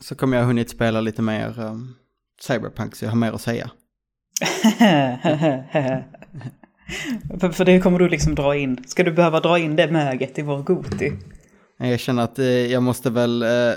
[0.00, 1.94] så kommer jag hunnit spela lite mer um,
[2.40, 3.70] Cyberpunk så jag har mer att säga.
[7.40, 8.84] för, för det kommer du liksom dra in.
[8.86, 11.12] Ska du behöva dra in det möget i vår Goti?
[11.78, 13.42] Jag känner att eh, jag måste väl...
[13.42, 13.72] Eh,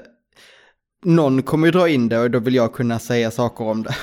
[1.06, 3.96] någon kommer ju dra in det och då vill jag kunna säga saker om det.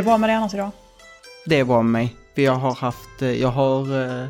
[0.00, 0.70] Det bra med dig annars idag?
[1.46, 2.16] Det är bra med mig.
[2.34, 4.26] För jag har haft, eh, jag har eh,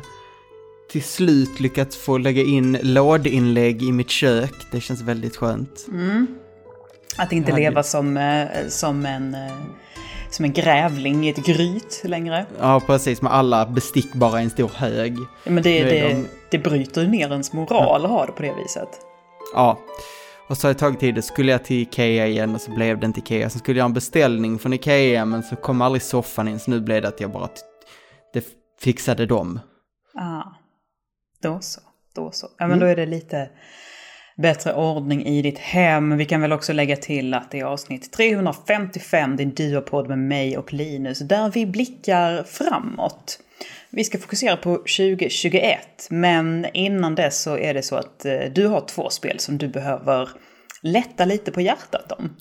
[0.91, 4.53] till slut lyckats få lägga in lådinlägg i mitt kök.
[4.71, 5.85] Det känns väldigt skönt.
[5.87, 6.27] Mm.
[7.17, 9.35] Att inte hade- leva som, eh, som, en,
[10.29, 12.45] som en grävling i ett gryt längre.
[12.59, 13.21] Ja, precis.
[13.21, 15.17] Med alla bestick bara i en stor hög.
[15.43, 18.31] Ja, Men det, är det, de- det bryter ju ner ens moral att ha det
[18.31, 18.89] på det viset.
[19.53, 19.79] Ja.
[20.47, 22.99] Och så har det tagit tid, då skulle jag till Ikea igen och så blev
[22.99, 23.49] det inte Ikea.
[23.49, 26.71] Sen skulle jag ha en beställning från Ikea men så kom aldrig soffan in så
[26.71, 27.49] nu blev det att jag bara...
[28.33, 28.45] Det
[28.79, 29.59] fixade dem.
[30.15, 30.43] Ah,
[31.41, 31.81] då så,
[32.15, 32.47] då så.
[32.57, 33.49] Ja men då är det lite
[34.37, 36.17] bättre ordning i ditt hem.
[36.17, 40.57] Vi kan väl också lägga till att det är avsnitt 355, din duopodd med mig
[40.57, 43.39] och Linus, där vi blickar framåt.
[43.89, 48.67] Vi ska fokusera på 2021, men innan dess så är det så att eh, du
[48.67, 50.29] har två spel som du behöver
[50.81, 52.35] lätta lite på hjärtat om.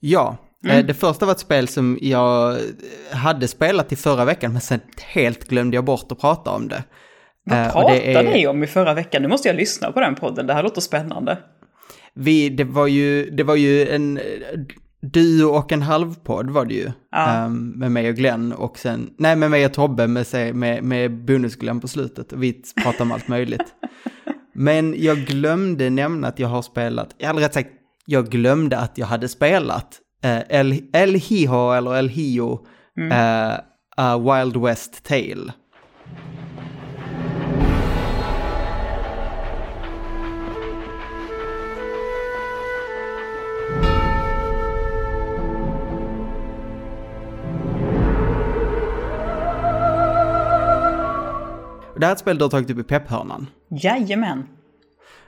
[0.00, 0.36] Ja,
[0.68, 2.58] eh, det första var ett spel som jag
[3.10, 6.84] hade spelat i förra veckan men sen helt glömde jag bort att prata om det.
[7.46, 9.22] Vad Eh, pratade är- ni om i förra veckan?
[9.22, 11.38] Nu måste jag lyssna på den podden, det här låter spännande.
[12.14, 14.20] Vi, det var ju, det var ju en
[15.12, 16.90] duo och en halvpodd var det ju.
[17.10, 17.28] Ja.
[17.44, 20.84] Ehm, med mig och Glenn och sen, nej med mig och Tobbe med, sig- med,
[20.84, 22.32] med bonus-Glenn på slutet.
[22.32, 23.74] Och vi pratade om allt möjligt.
[24.54, 27.70] Men jag glömde nämna att jag har spelat, eller rätt sagt,
[28.06, 32.66] jag glömde att jag hade spelat eh, El, El Hijo eller El Hio,
[33.12, 33.54] eh,
[33.96, 35.52] A Wild West Tale.
[51.98, 53.46] Det här är ett spel du har tagit upp i pepphörnan.
[53.68, 54.46] Jajamän.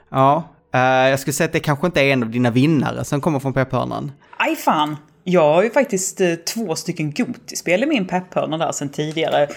[0.09, 0.43] Ja,
[0.73, 3.39] eh, jag skulle säga att det kanske inte är en av dina vinnare som kommer
[3.39, 4.11] från pepphörnan.
[4.37, 4.97] Aj fan!
[5.23, 9.47] Jag har ju faktiskt eh, två stycken Gotispel i min pepphörna där sedan tidigare.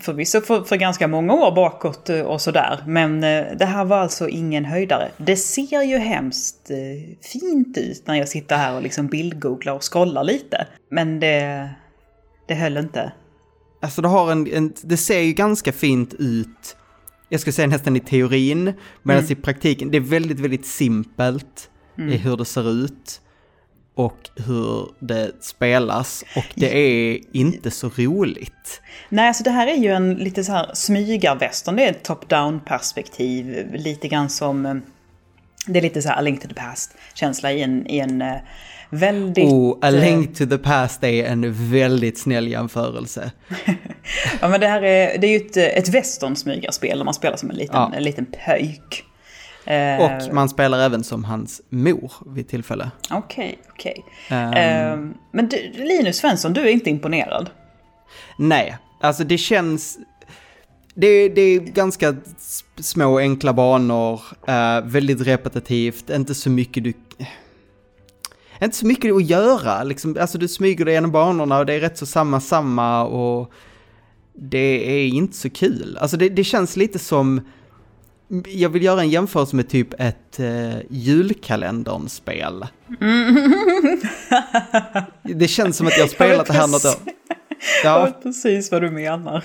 [0.00, 2.82] Förvisso för, för ganska många år bakåt eh, och sådär.
[2.86, 5.08] Men det här var alltså ingen höjdare.
[5.16, 6.70] Det ser ju hemskt
[7.32, 10.66] fint ut när jag sitter här och liksom bildgooglar och scrollar lite.
[10.90, 11.70] Men det,
[12.48, 13.12] det höll inte.
[13.80, 16.76] Alltså det har en, en, det ser ju ganska fint ut,
[17.28, 22.16] jag skulle säga nästan i teorin, medan i praktiken, det är väldigt, väldigt simpelt i
[22.16, 23.20] hur det ser ut
[23.94, 28.82] och hur det spelas och det är inte så roligt.
[29.08, 31.76] Nej, alltså det här är ju en lite så här smygarvästern.
[31.76, 33.66] Det är ett top-down perspektiv.
[33.74, 34.66] Lite grann som...
[34.66, 34.74] eh,
[35.66, 38.36] Det är lite så här A Link to the Past-känsla i en, i en eh,
[38.90, 39.52] väldigt...
[39.52, 43.30] Och A eh, Link to the Past är en väldigt snäll jämförelse.
[44.40, 47.50] Ja, men det här är, det är ju ett, ett western-smygarspel där man spelar som
[47.50, 47.92] en liten, Ja.
[47.96, 49.04] en liten pöjk.
[49.64, 52.90] Eh, Och man spelar även som hans mor vid tillfälle.
[53.10, 54.04] Okej, okej.
[54.28, 57.50] Ehm, Eh, men du, Linus Svensson, du är inte imponerad?
[58.38, 59.98] Nej, alltså det känns...
[60.94, 62.16] Det, det är ganska
[62.80, 66.92] små enkla banor, eh, väldigt repetitivt, inte så mycket du...
[68.62, 71.80] Inte så mycket att göra, liksom, alltså du smyger dig genom banorna och det är
[71.80, 73.52] rätt så samma samma och
[74.34, 75.98] det är inte så kul.
[76.00, 77.40] Alltså det, det känns lite som...
[78.46, 82.66] Jag vill göra en jämförelse med typ ett uh, julkalendern-spel.
[85.22, 86.94] Det känns som att jag har spelat det här något år.
[87.84, 89.44] Jag Ja, vet precis vad du menar.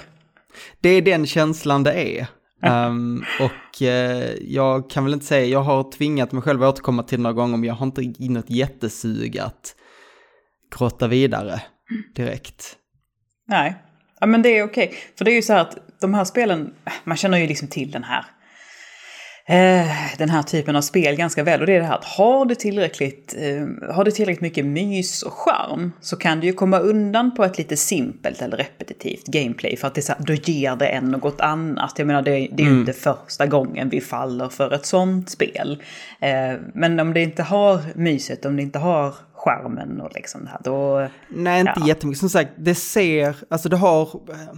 [0.82, 2.28] det är den känslan det är.
[2.66, 7.04] Um, och eh, jag kan väl inte säga, jag har tvingat mig själv att återkomma
[7.04, 9.76] till några gånger, men jag har inte något jättesug att
[10.78, 11.62] grotta vidare
[12.16, 12.76] direkt.
[13.48, 13.76] Nej,
[14.20, 14.94] ja, men det är okej.
[15.18, 16.74] För det är ju så här att de här spelen,
[17.04, 18.26] man känner ju liksom till den här
[20.18, 21.60] den här typen av spel ganska väl.
[21.60, 25.22] Och det är det här att har du tillräckligt, eh, har du tillräckligt mycket mys
[25.24, 29.78] och charm så kan du ju komma undan på ett lite simpelt eller repetitivt gameplay.
[29.78, 31.94] För att det är så här, då ger det en något annat.
[31.98, 35.84] Jag menar det, det är ju inte första gången vi faller för ett sånt spel.
[36.20, 40.50] Eh, men om det inte har myset, om det inte har charmen och liksom det
[40.50, 41.08] här, då...
[41.30, 41.88] Nej, inte Ja.
[41.88, 42.20] jättemycket.
[42.20, 44.02] Som sagt, det ser, alltså det har...
[44.30, 44.58] eh,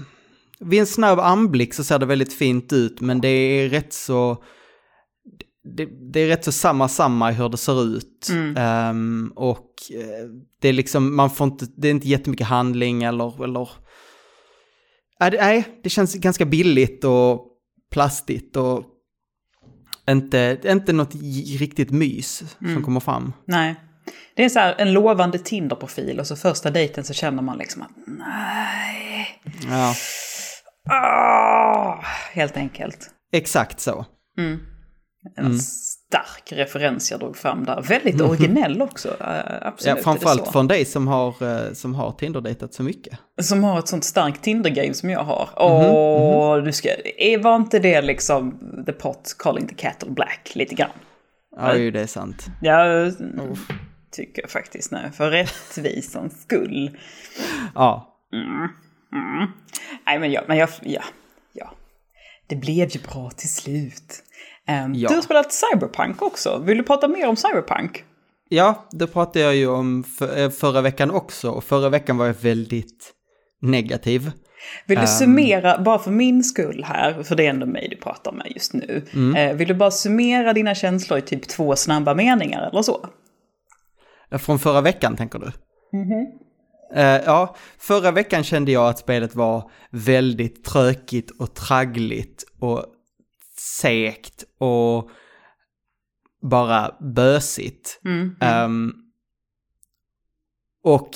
[0.59, 4.37] vid en snabb anblick så ser det väldigt fint ut, men det är rätt så...
[5.75, 8.29] Det, det är rätt så samma samma hur det ser ut.
[8.57, 10.29] Um, och uh,
[10.61, 13.43] det är liksom, man får inte, det är inte jättemycket handling eller...
[13.43, 13.69] eller
[15.19, 17.47] nej, det, känns ganska billigt och
[17.91, 18.83] plastigt och
[20.09, 21.15] inte, inte något
[21.59, 23.33] riktigt mys som kommer fram.
[23.45, 23.75] Nej.
[24.35, 27.81] Det är så här en lovande Tinder-profil och så första dejten så känner man liksom
[27.81, 29.41] att nej.
[29.69, 29.93] Ja,
[30.89, 32.03] Ah,
[32.33, 33.09] helt enkelt.
[33.31, 34.05] exakt så.
[35.35, 37.81] En stark referens jag drog fram där.
[37.81, 39.07] Väldigt originell också.
[39.09, 39.97] eh, Ja, Absolut.
[39.97, 41.27] är framförallt från dig som har,
[41.67, 43.19] eh, som har Tinder-dejtat så mycket.
[43.41, 45.43] Som har ett sånt starkt Tinder-game som jag har.
[45.45, 46.89] Mhm, Åh, du ska...
[47.17, 50.89] är- Var inte det liksom the pot calling the cattle black lite grann?
[51.57, 52.45] Ja, ju det är sant.
[52.61, 53.13] Jag
[54.11, 55.11] tycker jag faktiskt nu.
[55.13, 56.97] För rättvisans skull.
[57.75, 58.13] Ja,
[60.05, 61.03] Nej men ja, men jag, ja,
[61.53, 61.71] ja.
[62.47, 64.23] Det blev ju bra till slut.
[64.67, 65.09] Ehm, Ja.
[65.09, 66.57] Du har spelat Cyberpunk också.
[66.65, 68.03] Vill du prata mer om Cyberpunk?
[68.49, 71.49] ja det pratade jag ju om för, eh, förra veckan också.
[71.51, 73.13] Och förra veckan var jag väldigt
[73.61, 74.31] negativ.
[74.85, 75.07] Vill du Ehm.
[75.07, 78.73] summera, bara för min skull här, för det är ändå mig du pratar med just
[78.73, 79.05] nu.
[79.13, 79.35] Mm.
[79.35, 83.05] Eh, vill du bara summera dina känslor i typ två snabba meningar eller så?
[84.31, 85.51] Eh, Från förra veckan tänker du?
[86.95, 92.85] Eh, ja, förra veckan kände jag att spelet var väldigt trökigt och traggligt och
[93.59, 95.09] segt och
[96.41, 98.01] bara bösigt.
[98.41, 98.91] Ehm,
[100.83, 101.09] och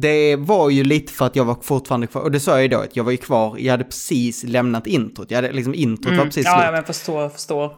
[0.00, 2.68] det var ju lite för att jag var fortfarande kvar, och det sa jag ju
[2.68, 6.16] då, att jag var ju kvar, jag hade precis lämnat introt, jag hade liksom introt
[6.16, 6.56] var precis Mm.
[6.58, 6.66] Ja, slut.
[6.66, 7.76] ja, men förstår, förstår.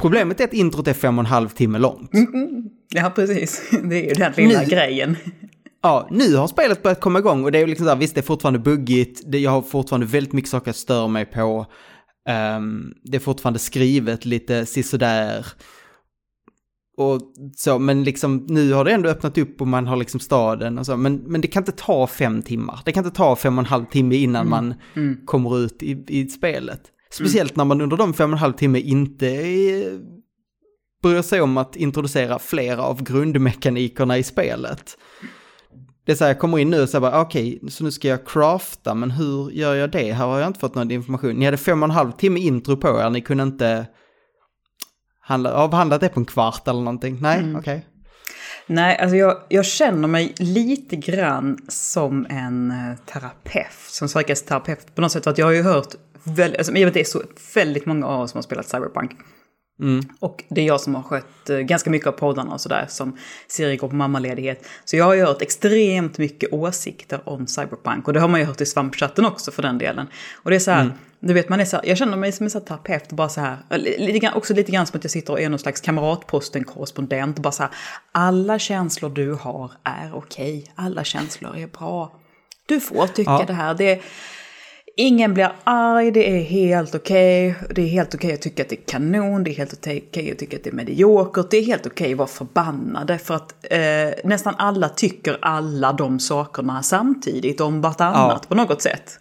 [0.00, 2.10] Problemet är att introt är fem och en halv timme långt.
[2.94, 3.70] Ja, precis.
[3.90, 5.16] Det är ju den lilla Nu- grejen.
[5.82, 8.20] Ja, nu har spelet börjat komma igång och det är ju liksom där, visst det
[8.20, 11.66] är fortfarande buggigt, det, jag har fortfarande väldigt mycket saker jag stör mig på.
[12.28, 15.46] Ehm, det är fortfarande skrivet lite sisådär.
[16.96, 17.20] Och
[17.56, 20.86] så, men liksom nu har det ändå öppnat upp och man har liksom staden och
[20.86, 22.80] så, men, men det kan inte ta fem timmar.
[22.84, 24.74] Det kan inte ta fem och en halv timme innan man
[25.24, 26.80] kommer ut i, i spelet.
[27.10, 29.98] Speciellt när man under de fem och en halv timme inte eh,
[31.02, 34.98] bryr sig om att introducera flera av grundmekanikerna i spelet.
[36.06, 38.08] Det är så här, jag kommer in nu och säger bara, okej, så nu ska
[38.08, 40.12] jag crafta, men hur gör jag det?
[40.12, 41.36] Här har jag inte fått någon information.
[41.36, 43.86] Ni hade fem och en halv timme intro på er, ni kunde inte
[45.20, 47.18] handla, avhandla det på en kvart eller någonting.
[47.20, 47.86] Nej, okej.
[48.66, 54.94] Nej, alltså jag, jag känner mig lite grann som en eh, terapeut, som Sveriges terapeut
[54.94, 55.24] på något sätt.
[55.24, 57.22] För att jag har ju hört, väldigt, alltså, det är så
[57.54, 59.10] väldigt många av oss som har spelat Cyberpunk.
[60.20, 63.16] Och det är jag som har skött eh, ganska mycket av poddarna och sådär, som
[63.48, 64.66] Siri går på mammaledighet.
[64.84, 68.06] Så jag har ju hört extremt mycket åsikter om Cyberpunk.
[68.06, 70.06] Och det har man ju hört i svampchatten också för den delen.
[70.34, 72.44] Och det är så här, du vet, man är så här, jag känner mig som
[72.46, 75.32] en sån terapeut, bara så här, li- lite också lite grann som att jag sitter
[75.32, 77.38] och är någon slags kamratposten-korrespondent.
[77.40, 77.72] Bara så här,
[78.12, 82.12] alla känslor du har är okej, alla känslor är bra.
[82.66, 83.44] Du får tycka Ja.
[83.46, 83.74] det här.
[83.74, 84.00] Det,
[84.96, 87.54] Ingen blir arg, det är helt okej.
[87.70, 90.38] Det är helt okej att tycka att det är kanon, det är helt okej att
[90.38, 91.50] tycka att det är mediokert.
[91.50, 93.78] Det är helt okej att vara förbannade för att eh,
[94.24, 98.48] nästan alla tycker alla de sakerna samtidigt om vartannat Ja.
[98.48, 99.18] på något sätt.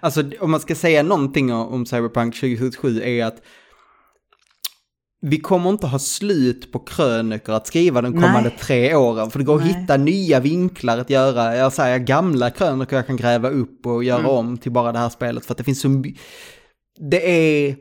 [0.00, 3.36] Alltså om man ska säga någonting om Cyberpunk 2077 är att
[5.28, 8.58] vi kommer inte ha slut på krönikor att skriva de kommande Nej.
[8.60, 9.30] tre åren.
[9.30, 9.70] För det går Nej.
[9.70, 11.56] att hitta nya vinklar att göra.
[11.56, 15.08] Jag säger gamla krönikor jag kan gräva upp och göra om till bara det här
[15.08, 15.46] spelet.
[15.46, 16.02] För att det finns så
[17.10, 17.76] Det är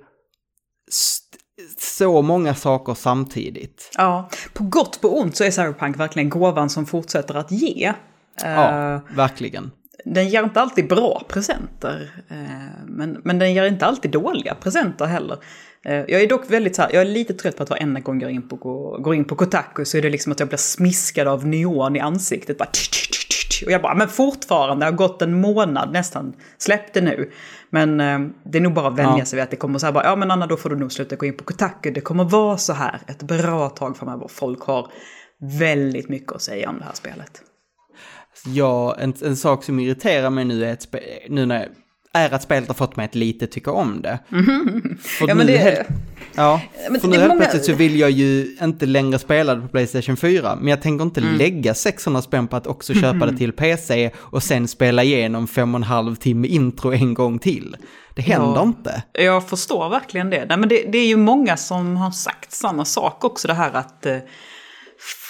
[1.79, 3.91] så många saker samtidigt.
[3.97, 7.93] Ja, på gott på ont så är Cyberpunk verkligen gåvan som fortsätter att ge.
[8.43, 9.71] Ja, verkligen.
[10.05, 15.05] Den ger inte alltid bra presenter, eh, men, men den ger inte alltid dåliga presenter
[15.05, 15.37] heller.
[15.85, 18.21] Eh, jag är dock väldigt så här, jag är lite trött på att varenda gång
[18.21, 18.57] jag går in på,
[19.01, 21.99] går in på Kotaku så är det liksom att jag blir smiskad av neon i
[21.99, 22.57] ansiktet.
[22.57, 22.69] Bara,
[23.65, 27.31] och jag bara, men fortfarande, det har gått en månad nästan, släpp det nu.
[27.69, 29.25] Men eh, det är nog bara att vänja Ja.
[29.25, 30.91] sig vid att det kommer så här, bara, ja men Anna då får du nog
[30.91, 34.27] sluta gå in på Kotaku, det kommer vara så här ett bra tag framöver.
[34.27, 34.91] Folk har
[35.59, 37.41] väldigt mycket att säga om det här spelet.
[38.45, 40.99] Ja, en, en sak som irriterar mig nu är, att spe,
[41.29, 41.67] nu när,
[42.13, 44.19] är att spelet har fått mig att lite tycka om det.
[45.01, 45.27] För.
[45.27, 45.87] Ja, men nu det- helt,
[46.35, 46.61] ja,
[46.91, 49.67] Men för nu helt många- plötsligt så vill jag ju inte längre spela det på
[49.67, 50.55] Playstation 4.
[50.55, 51.35] Men jag tänker inte Mm.
[51.37, 55.75] lägga 600 spänn på att också köpa det till PC och sen spela igenom fem
[55.75, 57.75] och en halv timme intro en gång till.
[58.15, 58.63] Det händer Ja.
[58.63, 59.03] inte.
[59.13, 60.45] Jag förstår verkligen det.
[60.49, 63.71] Nej, men det, det är ju många som har sagt samma sak också, det här
[63.73, 64.17] att eh,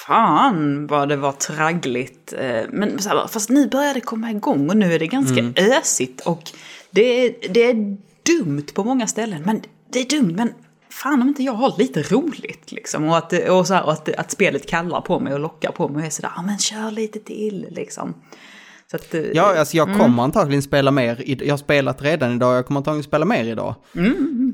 [0.08, 2.34] fan vad det var traggligt.
[2.34, 5.40] Eh, Men så här, fast nu börjar det komma igång och nu är det ganska
[5.40, 5.54] Mm.
[5.58, 6.22] ösigt.
[6.22, 6.42] Och
[6.92, 7.98] det är, det är
[8.38, 9.42] dumt på många ställen.
[9.46, 10.54] Men det är dumt, men
[10.90, 13.10] fan om inte jag har lite roligt liksom.
[13.10, 15.88] Och att, och så här, och att, att spelet kallar på mig och lockar på
[15.88, 18.14] mig och är sådär, ja men kör lite till liksom.
[18.96, 21.24] Att, Ja, alltså jag kommer antagligen spela mer.
[21.25, 23.75] Jag har spelat redan idag, jag kommer antagligen spela mer idag.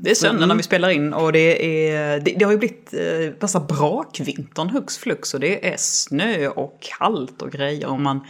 [0.02, 0.48] Det är söndag Mm.
[0.48, 4.68] när vi spelar in och det, är, det, det har ju blivit eh, massa brakvintern
[4.68, 8.20] hux flux och det är snö och kallt och grejer och man,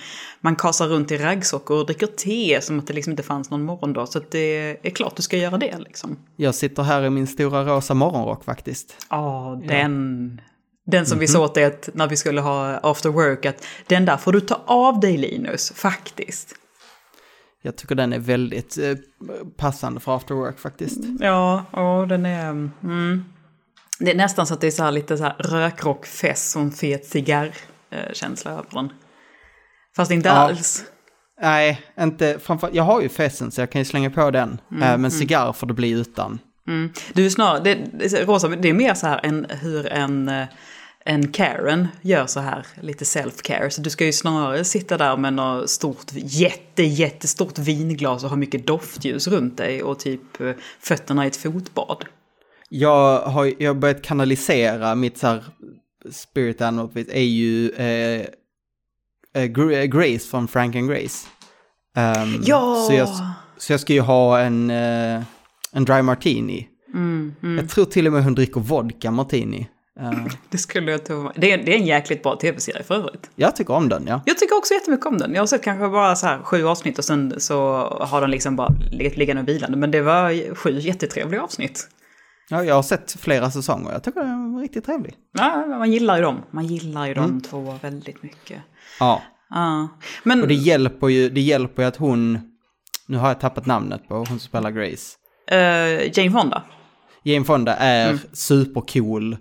[0.41, 3.63] man kasar runt i raggsockor och dricker te som att det liksom inte fanns någon
[3.63, 4.07] morgondag.
[4.07, 6.17] Så det är klart du ska göra det liksom.
[6.37, 8.97] Jag sitter här i min stora rosa morgonrock faktiskt.
[9.11, 10.41] Ja, den.
[10.87, 11.33] Den som vi Mhm.
[11.33, 14.41] sa åt dig att när vi skulle ha after work att den där får du
[14.41, 16.55] ta av dig Linus, faktiskt.
[17.63, 18.97] Jag tycker den är väldigt eh,
[19.57, 20.99] passande för after work faktiskt.
[21.21, 22.49] Ja, och den är...
[22.51, 23.25] Mm.
[23.99, 26.71] Det är nästan så att det är så här lite så här rökrockfest och en
[26.73, 28.93] fet cigarrkänsla över den.
[29.97, 30.35] Fast inte Ja.
[30.35, 30.85] alls.
[31.43, 34.61] Nej, inte framför, Jag har ju festen så jag kan ju slänga på den.
[34.83, 36.39] Eh, men cigarr får det bli utan.
[36.69, 36.93] Mm.
[37.13, 40.47] Du är snarare, det, Rosa, det är mer så här än hur en, eh,
[41.05, 43.69] en Karen gör så här, lite self-care.
[43.71, 48.37] Så du ska ju snarare sitta där med något stort, jätte, jättestort vinglas och ha
[48.37, 52.05] mycket doftljus runt dig och typ eh, fötterna i ett fotbad.
[52.69, 55.45] Jag har jag har börjat kanalisera mitt så här
[56.11, 58.27] spirit animal är ju eh,
[59.35, 61.29] eh, Gra- Grace från Frank and Grace.
[61.97, 62.85] Ehm, Ja!
[62.89, 63.09] Så jag,
[63.59, 65.23] så jag ska ju ha en, eh,
[65.73, 66.69] en dry martini.
[66.95, 69.69] Mm, Jag tror till och med hon dricker vodka martini.
[70.01, 70.11] Eh,
[70.51, 71.31] Det skulle jag tro.
[71.37, 73.31] Det är, det är en jäkligt bra tv-serie för övrigt.
[73.37, 74.21] jag tycker om den, ja.
[74.27, 75.35] Jag tycker också jättemycket om den.
[75.35, 77.57] Jag har sett kanske bara så här sju avsnitt och sen så
[78.01, 79.77] har den liksom bara legat liggande och vilande.
[79.77, 81.89] Men det var sju jättetrevliga avsnitt.
[82.49, 82.65] ja.
[82.65, 85.15] Jag har sett flera säsonger, jag tycker den var riktigt trevlig.
[85.33, 86.43] Ja, man gillar ju dem.
[86.51, 88.59] Man gillar ju de två väldigt mycket.
[89.01, 89.23] Ja,
[89.55, 89.89] Ja.
[90.25, 92.39] Men och det hjälper ju, det hjälper ju att hon,
[93.09, 95.17] nu har jag tappat namnet på hon som spelar Grace.
[95.53, 96.63] Eh, Jane Fonda.
[97.23, 99.37] Jane Fonda är supercool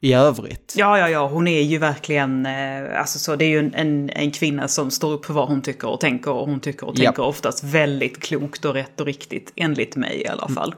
[0.00, 0.74] i övrigt.
[0.76, 4.10] Ja, ja, ja, hon är ju verkligen, eh, alltså så det är ju en, en,
[4.10, 6.96] en kvinna som står upp för vad hon tycker och tänker och hon tycker och
[6.96, 10.74] tänker oftast väldigt klokt och rätt och riktigt, enligt mig i alla fall.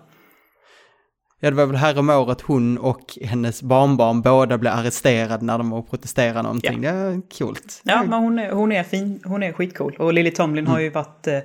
[1.44, 5.58] Ja, det var väl här om året hon och hennes barnbarn båda blev arresterade när
[5.58, 6.80] de var och protesterade någonting.
[6.80, 7.80] Det är coolt.
[7.84, 9.96] Ja, men hon är, hon är fin, hon är skitcool.
[9.98, 11.38] Och Lily Tomlin har ju varit eh,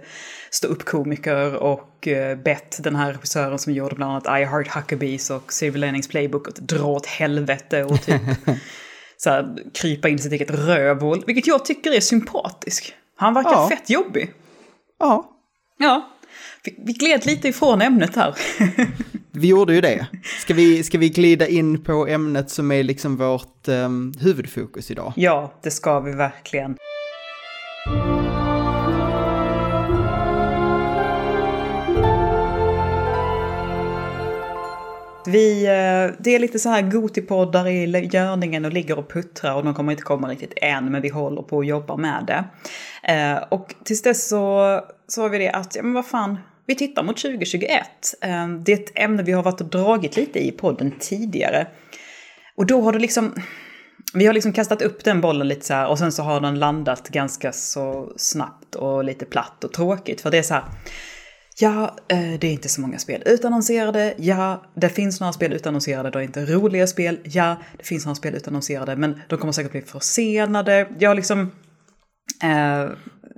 [0.51, 5.53] stå-upp-komiker och eh, bett den här regissören som gjorde bland annat I Heart Huckabees och
[5.53, 8.21] Silver Linings Playbook att dra åt helvete och typ
[9.17, 11.23] så här, krypa in sitt eget rövhål.
[11.27, 12.93] Vilket jag tycker är sympatisk.
[13.15, 13.69] Han verkar Ja.
[13.69, 14.33] fett jobbig.
[14.99, 15.31] Ja,
[15.79, 16.09] Ja,
[16.77, 18.35] vi, gled lite ifrån ämnet här.
[19.31, 20.07] vi gjorde ju det.
[20.41, 25.13] Ska vi, ska vi glida in på ämnet som är liksom vårt um, huvudfokus idag?
[25.15, 26.77] ja, det ska vi verkligen.
[35.27, 39.63] Vi, eh, det är lite så här gotipoddar i görningen och ligger och puttrar och
[39.63, 42.43] de kommer inte komma riktigt än men vi håller på att jobba med det.
[43.13, 47.03] Eh, och tills dess så sa vi det att, ja men vad fan, vi tittar
[47.03, 47.81] mot 2021.
[48.21, 51.67] Ehm, det är ett ämne vi har varit och dragit lite i podden tidigare.
[52.55, 53.33] Och då har det liksom,
[54.13, 56.59] vi har liksom kastat upp den bollen lite så här och sen så har den
[56.59, 60.21] landat ganska så snabbt och lite platt och tråkigt.
[60.21, 60.63] För det är så här,
[61.59, 64.13] ja, eh, det är inte så många spel utannonserade.
[64.17, 67.19] Ja, det finns några spel utannonserade, det är inte roliga spel.
[67.23, 70.87] Ja, det finns några spel utannonserade, men de kommer säkert bli försenade.
[70.99, 71.51] Jag har liksom...
[72.43, 72.89] Eh,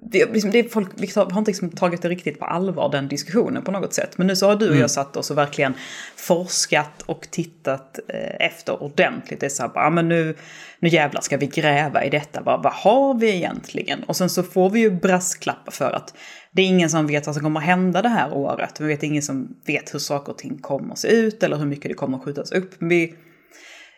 [0.01, 3.63] det, liksom, det folk vi har inte liksom tagit det riktigt på allvar, den diskussionen
[3.63, 4.17] på något sätt.
[4.17, 5.73] Men nu så har du och jag satt oss och verkligen
[6.15, 9.39] forskat och tittat eh, efter ordentligt.
[9.39, 10.35] Det är så här, bara, men nu,
[10.79, 12.41] nu jävlar ska vi gräva i detta.
[12.41, 14.03] Vad, vad har vi egentligen?
[14.03, 16.13] Och sen så får vi ju brasklappar för att
[16.51, 18.79] det är ingen som vet vad som kommer hända det här året.
[18.79, 21.65] Vi vet ingen som vet hur saker och ting kommer att se ut eller hur
[21.65, 22.73] mycket det kommer att skjutas upp.
[22.79, 23.15] Vi,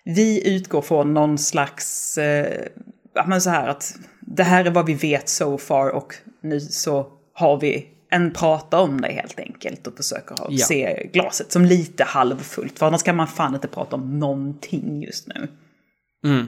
[0.04, 2.68] vi utgår från någon slags, eh,
[3.14, 6.60] ja men så här att det här är vad vi vet so far och nu
[6.60, 10.66] så har vi en prata om det helt enkelt och försöker ha, Ja.
[10.66, 12.80] se glaset som lite halvfullt.
[12.80, 15.48] För annars kan man fan inte prata om någonting just nu.
[16.26, 16.48] Mm.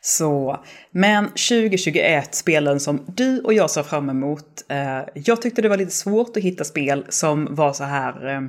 [0.00, 4.64] Så, men 2021, spelen som du och jag ser fram emot.
[4.68, 8.26] Eh, jag tyckte det var lite svårt att hitta spel som var så här...
[8.34, 8.40] Eh,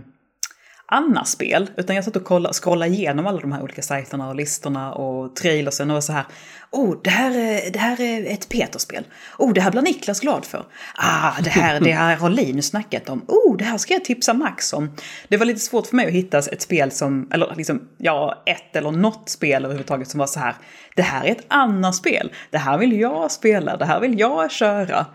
[0.87, 4.93] Anna-spel, utan jag satt och kollade, scrollade igenom alla de här olika sajterna och listorna
[4.93, 6.25] och trailersen och var så här.
[6.71, 9.03] Oh, det här, är, det här är ett Peter-spel.
[9.37, 10.65] Oh, det här blir Niklas glad för.
[10.95, 13.25] Ah, det här, det här har Linus snackat om.
[13.27, 14.91] Oh, det här ska jag tipsa Max om.
[15.27, 18.75] Det var lite svårt för mig att hitta ett spel som, eller liksom, ja, ett
[18.75, 20.55] eller något spel överhuvudtaget som var så här.
[20.95, 22.31] Det här är ett annat spel.
[22.51, 23.77] Det här vill jag spela.
[23.77, 25.05] Det här vill jag köra.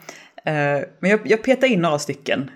[0.45, 2.51] Eh, men jag, jag petade in några stycken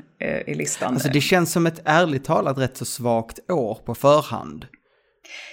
[0.47, 0.94] i listan.
[0.94, 4.66] Alltså det känns som ett ärligt talat rätt så svagt år på förhand.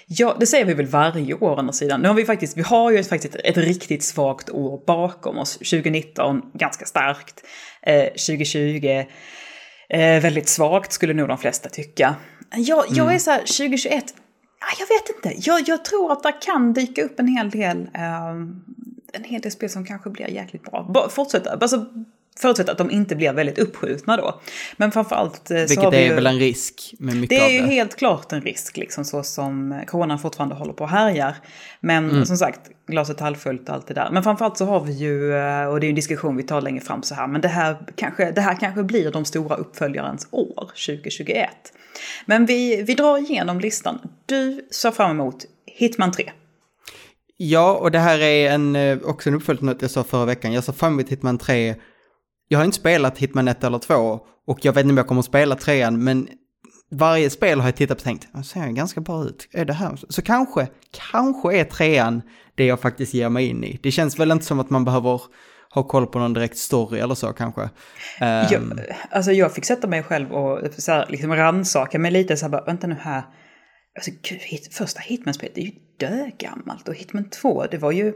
[0.08, 2.02] Ja, det säger vi väl varje år å andra sidan.
[2.02, 5.58] Nu har vi faktiskt, vi har ju ett, faktiskt ett riktigt svagt år bakom oss.
[5.58, 7.44] 2019 ganska starkt.
[7.82, 9.06] Eh, 2020
[9.90, 12.16] eh, väldigt svagt skulle nog de flesta tycka.
[12.56, 13.16] Jag, jag mm.
[13.16, 14.04] är så här, 2021,
[14.80, 15.50] jag vet inte.
[15.50, 18.30] Jag, jag tror att det kan dyka upp en hel del, eh,
[19.14, 21.10] en hel del spel som kanske blir jäkligt bra.
[21.10, 21.86] Fortsätt, alltså
[22.40, 24.42] Förutsatt att de inte blir väldigt uppskjutna då.
[24.78, 27.50] Men framförallt eh, så Vilket har är ju, väl en risk med mycket Det är
[27.50, 31.36] ju helt klart en risk, liksom så som coronan fortfarande håller på och härjar.
[31.80, 32.26] Men mm.
[32.26, 34.10] som sagt, glaset halvfullt och allt det där.
[34.12, 36.82] Men framförallt så har vi ju, eh, och det är en diskussion vi tar längre
[36.82, 40.72] fram så här, men det här kanske, det här kanske blir de stora uppföljarens år,
[40.88, 41.50] 2021.
[42.26, 44.00] Men vi, vi drar igenom listan.
[44.26, 46.32] Du ser fram emot Hitman 3.
[47.38, 50.26] Ja, och det här är en, eh, också en uppföljning till något jag sa förra
[50.26, 50.54] veckan.
[50.54, 51.76] Jag ser fram emot Hitman 3
[52.52, 55.20] jag har inte spelat Hitman 1 eller 2 och jag vet inte om jag kommer
[55.20, 56.28] att spela 3 men
[56.92, 59.74] varje spel har jag tittat på och tänkt, det ser ganska bra ut, är det
[59.74, 60.00] här?
[60.10, 60.68] Så kanske,
[61.12, 62.22] kanske är 3
[62.56, 63.80] det jag faktiskt ger mig in i.
[63.84, 65.22] Det känns väl inte som att man behöver
[65.74, 67.70] ha koll på någon direkt story eller så kanske.
[68.20, 68.80] Jag, um,
[69.12, 72.52] alltså jag fick sätta mig själv och så här, liksom rannsaka mig lite så här
[72.52, 73.24] bara, vänta nu här.
[73.96, 78.14] Alltså gud, hit, första Hitman-spelet är ju dögammalt och Hitman 2, det var ju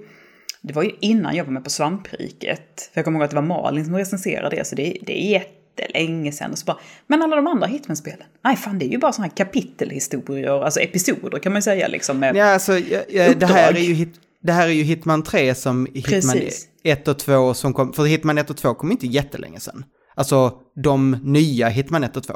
[0.68, 2.90] det var ju innan jag var med på Svampriket.
[2.94, 5.32] För jag kommer ihåg att det var Malin som recenserade det, så det, det är
[5.32, 6.52] jättelänge sedan.
[6.52, 8.28] Och så bara, men alla de andra Hitman-spelen?
[8.44, 11.88] Nej, fan det är ju bara sådana här kapitelhistorier, alltså episoder kan man ju säga
[11.88, 12.20] liksom.
[12.20, 15.24] Med ja, alltså, ja, ja, det, här är ju hit, det här är ju Hitman
[15.24, 16.68] 3 som Hitman Precis.
[16.84, 19.86] 1 och 2 som kom, för Hitman 1 och 2 kom inte jättelänge sedan.
[20.16, 20.54] Alltså
[20.84, 22.34] de nya Hitman 1 och 2.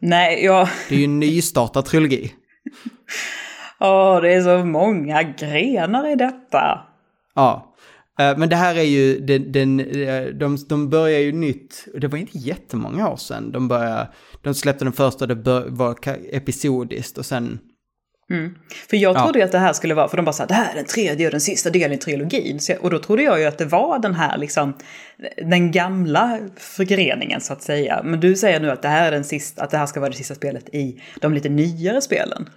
[0.00, 0.68] Nej, ja.
[0.88, 2.32] Det är ju en nystartad trilogi.
[3.80, 6.89] Åh, oh, det är så många grenar i detta.
[7.34, 7.76] Ja.
[8.20, 12.08] Eh, men det här är ju, den, den, eh, de, de börjar ju nytt, det
[12.08, 14.08] var inte jättemånga år sedan de började,
[14.42, 15.96] de släppte den första, det bör, var
[16.32, 17.58] episodiskt och sen...
[18.30, 18.54] Mm.
[18.90, 20.70] För jag trodde ju att det här skulle vara, för de bara sa det här
[20.72, 22.60] är den tredje och den sista delen i trilogin.
[22.60, 24.74] Så, och då trodde jag ju att det var den här liksom,
[25.36, 28.00] den gamla förgreningen så att säga.
[28.04, 30.10] Men du säger nu att det här är den sista, att det här ska vara
[30.10, 32.48] det sista spelet i de lite nyare spelen.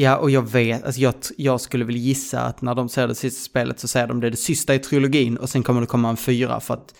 [0.00, 3.14] Ja, och jag vet, alltså jag, jag skulle väl gissa att när de ser det
[3.14, 5.86] sista spelet så säger de det är det sista i trilogin och sen kommer det
[5.86, 6.94] komma en fyra för att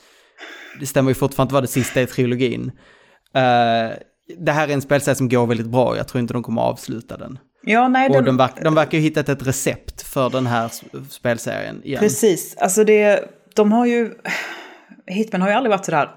[0.81, 2.63] det stämmer ju fortfarande vara det sista i trilogin.
[2.65, 3.97] Uh,
[4.39, 7.17] det här är en spelserie som går väldigt bra, jag tror inte de kommer avsluta
[7.17, 7.39] den.
[7.63, 8.25] Ja, nej, och den...
[8.25, 10.71] de, verk, de verkar ju hittat ett recept för den här
[11.11, 12.01] spelserien igen.
[12.01, 14.15] Precis, alltså det, de har ju,
[15.07, 16.11] Hitman har ju aldrig varit sådär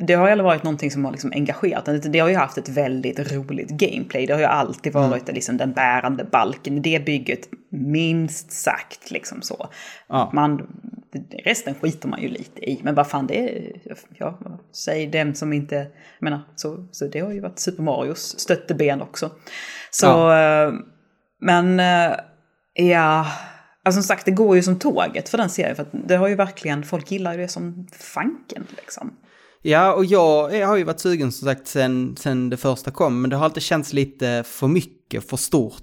[0.00, 2.68] det har ju aldrig varit någonting som har liksom engagerat Det har ju haft ett
[2.68, 4.26] väldigt roligt gameplay.
[4.26, 5.34] Det har ju alltid varit mm.
[5.34, 9.10] liksom den bärande balken i det bygget, minst sagt.
[9.10, 9.68] Liksom så.
[10.08, 10.30] Ja.
[10.32, 10.66] Man,
[11.44, 12.80] resten skiter man ju lite i.
[12.82, 13.72] Men vad fan, det är...
[14.18, 14.38] Ja,
[14.72, 15.74] säg den som inte...
[15.74, 19.30] Jag menar, så, så det har ju varit Super Marios stötteben också.
[19.90, 20.06] Så...
[20.06, 20.66] Ja.
[20.66, 20.72] Eh,
[21.40, 21.80] men...
[21.80, 22.16] Eh,
[22.74, 23.26] ja...
[23.82, 25.76] Alltså som sagt, det går ju som tåget för den serien.
[25.76, 26.82] För att det har ju verkligen...
[26.82, 29.16] Folk gillar ju det som fanken liksom.
[29.62, 33.20] Ja, och jag, jag har ju varit sugen som sagt sen, sen det första kom,
[33.20, 35.82] men det har alltid känts lite för mycket, för stort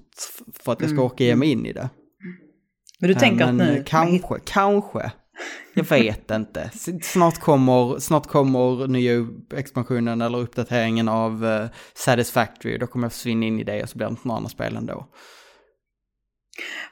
[0.59, 1.05] för att jag ska mm.
[1.05, 1.89] orka ge mig in i det.
[2.99, 3.83] Men du tänker men att nu...
[3.87, 4.41] Kanske, men...
[4.45, 5.11] kanske.
[5.73, 6.71] Jag vet inte.
[7.01, 12.77] Snart kommer, snart kommer nya expansionen eller uppdateringen av uh, Satisfactory.
[12.77, 15.07] Då kommer jag försvinna in i det och så blir det något annat spel ändå.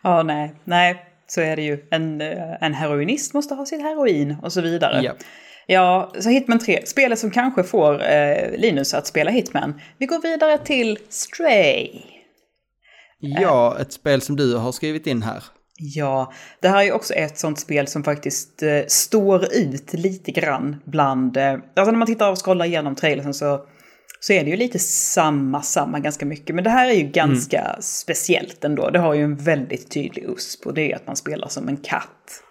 [0.01, 1.87] Ja, nej, nej, så är det ju.
[1.91, 5.03] En, eh, en heroinist måste ha sitt heroin och så vidare.
[5.03, 5.15] Yep.
[5.67, 6.85] Ja, så Hitman 3.
[6.85, 9.81] Spelet som kanske får eh, Linus att spela Hitman.
[9.97, 11.89] Vi går vidare till Stray.
[13.19, 15.43] Ja, ett spel som du har skrivit in här.
[15.77, 20.75] Ja, det här är också ett sånt spel som faktiskt eh, står ut lite grann
[20.85, 21.37] bland...
[21.37, 23.65] Eh, alltså när man tittar och scrollar igenom trailern så,
[24.19, 26.55] så är det ju lite samma, samma ganska mycket.
[26.55, 27.81] Men det här är ju ganska mm.
[27.81, 28.89] speciellt ändå.
[28.89, 31.77] Det har ju en väldigt tydlig USP och det är att man spelar som en
[31.77, 32.41] katt.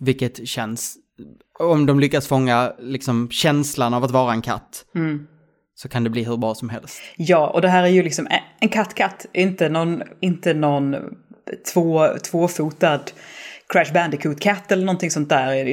[0.00, 0.96] Vilket känns
[1.58, 4.84] om de lyckas fånga liksom känslan av att vara en katt.
[4.94, 5.26] Mm.
[5.74, 7.00] Så kan det bli hur bra som helst.
[7.16, 8.28] Ja, och det här är ju liksom
[8.60, 10.96] en katt-katt, inte någon, inte någon
[11.72, 13.00] två, tvåfotad
[13.72, 15.64] Crash Bandicoot Cat eller någonting sånt där.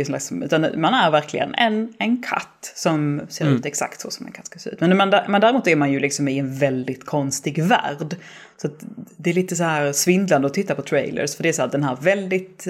[0.43, 3.57] Utan man är verkligen en, en katt som ser mm.
[3.57, 4.79] ut exakt så som en katt ska se ut.
[4.79, 8.15] Men, man, men däremot är man ju liksom i en väldigt konstig värld.
[8.57, 8.69] Så
[9.17, 11.69] det är lite så här svindlande att titta på trailers, för det är så här
[11.69, 12.67] den här väldigt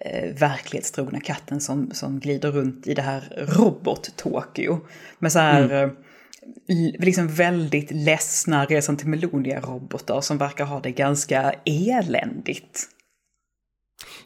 [0.00, 4.80] eh, verklighetstrogna katten som, som glider runt i det här robot-Tokyo.
[5.18, 5.90] Med så här mm.
[5.90, 5.92] Eh,
[6.98, 12.88] liksom väldigt ledsna Resan till Melodia-robotar som verkar ha det ganska eländigt.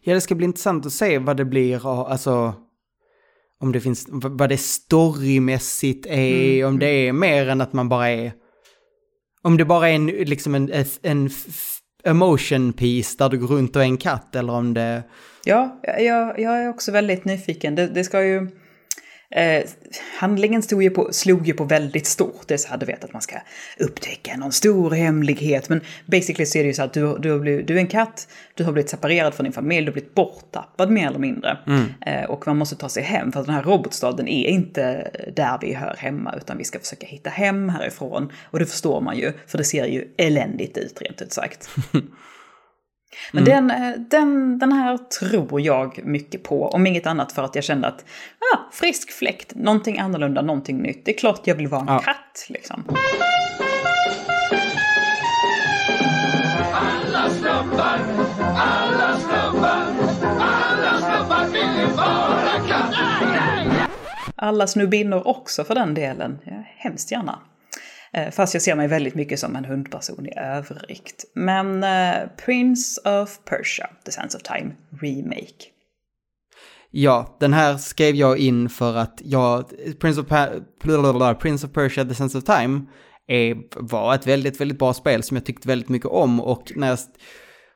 [0.03, 2.55] Ja, det ska bli intressant att se vad det blir, alltså
[3.61, 6.69] om det finns, vad det storymässigt är, mm.
[6.69, 8.33] om det är mer än att man bara är,
[9.43, 11.31] om det bara är en, liksom en, en
[12.09, 15.03] emotion piece där du går runt och är en katt eller om det...
[15.45, 17.75] Ja, jag, jag är också väldigt nyfiken.
[17.75, 18.49] Det, det ska ju...
[19.31, 19.65] Eh,
[20.19, 22.49] handlingen stod ju på, slog ju på väldigt stort.
[22.49, 23.37] Det är så här, du vet att man ska
[23.79, 25.69] upptäcka någon stor hemlighet.
[25.69, 28.29] Men basically så är det ju så att du, du, blivit, du är en katt,
[28.55, 31.59] du har blivit separerad från din familj, du har blivit borttappad mer eller mindre.
[31.67, 31.85] Mm.
[32.07, 35.59] Eh, och man måste ta sig hem för att den här robotstaden är inte där
[35.61, 38.33] vi hör hemma utan vi ska försöka hitta hem härifrån.
[38.45, 41.69] Och det förstår man ju, för det ser ju eländigt ut rent ut sagt.
[43.33, 43.69] Men mm.
[43.69, 47.65] den, eh, den, den här tror jag mycket på, om inget annat för att jag
[47.65, 48.05] kände att
[48.55, 51.05] ah, frisk fläkt, någonting annorlunda, någonting nytt.
[51.05, 51.99] Det är klart jag vill vara en ja.
[51.99, 52.85] katt liksom.
[56.73, 57.99] Alla snubbar,
[58.57, 59.83] alla snubbar,
[60.41, 62.95] alla snubbar vill vara katt.
[64.37, 66.39] Alla snubbinnor också för den delen,
[66.77, 67.39] hemskt gärna.
[68.13, 71.25] Eh, fast jag ser mig väldigt mycket som en hundperson i övrigt.
[71.35, 75.65] Men uh, Prince of Persia, The Sense of Time Remake.
[76.91, 79.65] Ja, den här skrev jag in för att jag,
[80.01, 80.49] Prince of, pa
[81.35, 82.81] Prince of Persia, The Sense of Time,
[83.27, 86.89] är, var ett väldigt, väldigt bra spel som jag tyckte väldigt mycket om och när
[86.89, 86.99] jag,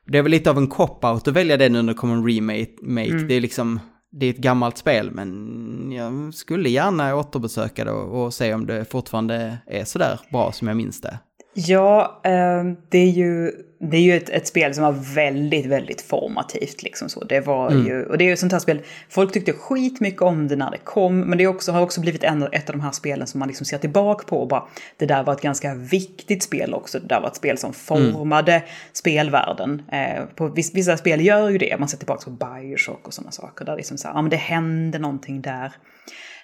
[0.07, 2.29] det är väl lite av en cop-out att välja det nu när det kommer en
[2.29, 3.11] remake.
[3.11, 3.29] Mm.
[3.29, 3.81] Det är liksom,
[4.13, 8.67] det är ett gammalt spel, men jag skulle gärna återbesöka det och, och se om
[8.67, 11.19] det fortfarande är sådär bra som jag minns det.
[11.55, 16.01] Ja, eh, det är ju, det är ju ett, ett, spel som var väldigt, väldigt
[16.01, 16.83] formativt.
[16.83, 17.25] Liksom så.
[17.25, 17.87] Det var mm.
[17.87, 20.71] ju, och det är ju ett sånt här spel, folk tyckte skitmycket om det när
[20.71, 23.39] det kom, men det också, har också blivit en, ett av de här spelen som
[23.39, 24.65] man liksom ser tillbaka på och bara,
[24.97, 28.53] det där var ett ganska viktigt spel också, det där var ett spel som formade
[28.53, 28.69] mm.
[28.93, 29.83] spelvärlden.
[29.93, 33.31] Eh, på vissa, vissa spel gör ju det, man ser tillbaka på Bioshock och sådana
[33.31, 35.73] saker, där liksom så här, ja men det hände någonting där.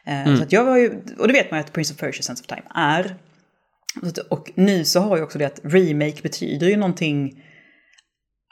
[0.05, 0.37] Eh, mm.
[0.37, 2.43] Så att jag var ju, och det vet man ju att Prince of Persia Sense
[2.43, 3.17] of Time är
[4.29, 7.45] och nu så har ju också det att remake betyder ju någonting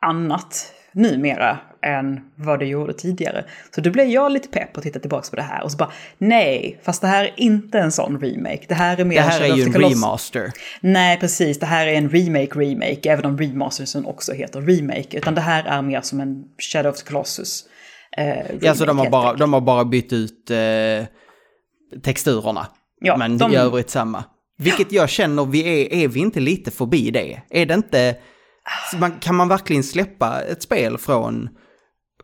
[0.03, 3.45] annat numera än vad det gjorde tidigare.
[3.75, 5.93] Så då blev jag lite pepp och titta tillbaka på det här och så bara
[6.19, 8.65] nej, fast det här är inte en sån remake.
[8.69, 9.17] Det här är mer...
[9.17, 10.53] Det här är ju en remaster.
[10.81, 11.59] Nej, precis.
[11.59, 15.19] Det här är en remake-remake, även om remastersen också heter remake.
[15.19, 17.65] Utan det här är mer som en Shadow of the Colossus.
[18.17, 21.07] Eh, ja, så de har, bara, de har bara bytt ut eh,
[22.03, 22.67] texturerna.
[23.01, 23.53] Ja, men de...
[23.53, 24.25] i övrigt samma.
[24.57, 27.43] Vilket jag känner, vi är, är vi inte lite förbi det?
[27.51, 28.17] Är det inte,
[29.21, 31.49] kan man verkligen släppa ett spel från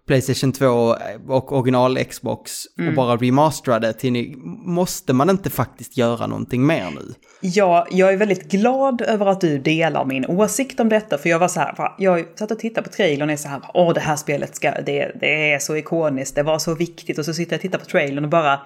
[0.07, 0.97] Playstation 2
[1.29, 2.89] och original Xbox mm.
[2.89, 4.35] och bara remastera det till ni,
[4.67, 7.15] måste man inte faktiskt göra någonting mer nu?
[7.41, 11.39] Ja, jag är väldigt glad över att du delar min åsikt om detta, för jag
[11.39, 14.01] var så här, jag satt och tittade på trailern och är så här, åh det
[14.01, 17.53] här spelet ska, det, det är så ikoniskt, det var så viktigt, och så sitter
[17.53, 18.61] jag och tittar på trailern och bara,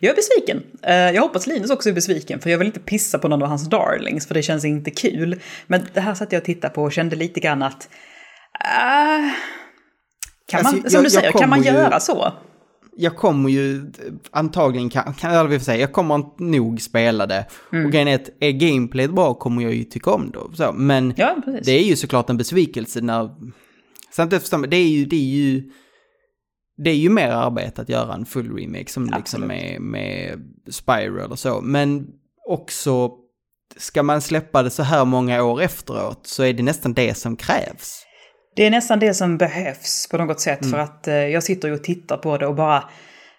[0.00, 0.62] jag är besviken.
[0.82, 3.48] Eh, jag hoppas Linus också är besviken, för jag vill inte pissa på någon av
[3.48, 5.40] hans darlings, för det känns inte kul.
[5.66, 7.88] Men det här satt jag och tittade på och kände lite grann att...
[8.64, 9.32] Uh,
[10.48, 12.32] kan man, alltså, som jag, du säger, kan man göra ju, så?
[12.96, 13.92] Jag kommer ju
[14.30, 17.46] antagligen, kan, kan jag säga, jag kommer nog spela det.
[17.72, 17.86] Mm.
[17.86, 20.56] Och grejen är att är gameplayet bra kommer jag ju tycka om det.
[20.56, 23.30] Så, men ja, det är ju såklart en besvikelse när...
[24.10, 25.62] Samtidigt, det är ju, det är ju
[26.76, 30.38] det är ju mer arbete att göra en full remake som liksom med, med
[30.70, 31.60] Spiral och så.
[31.60, 32.06] Men
[32.46, 33.10] också,
[33.76, 37.36] ska man släppa det så här många år efteråt så är det nästan det som
[37.36, 38.02] krävs.
[38.56, 40.72] Det är nästan det som behövs på något sätt mm.
[40.72, 42.84] för att eh, jag sitter och tittar på det och bara,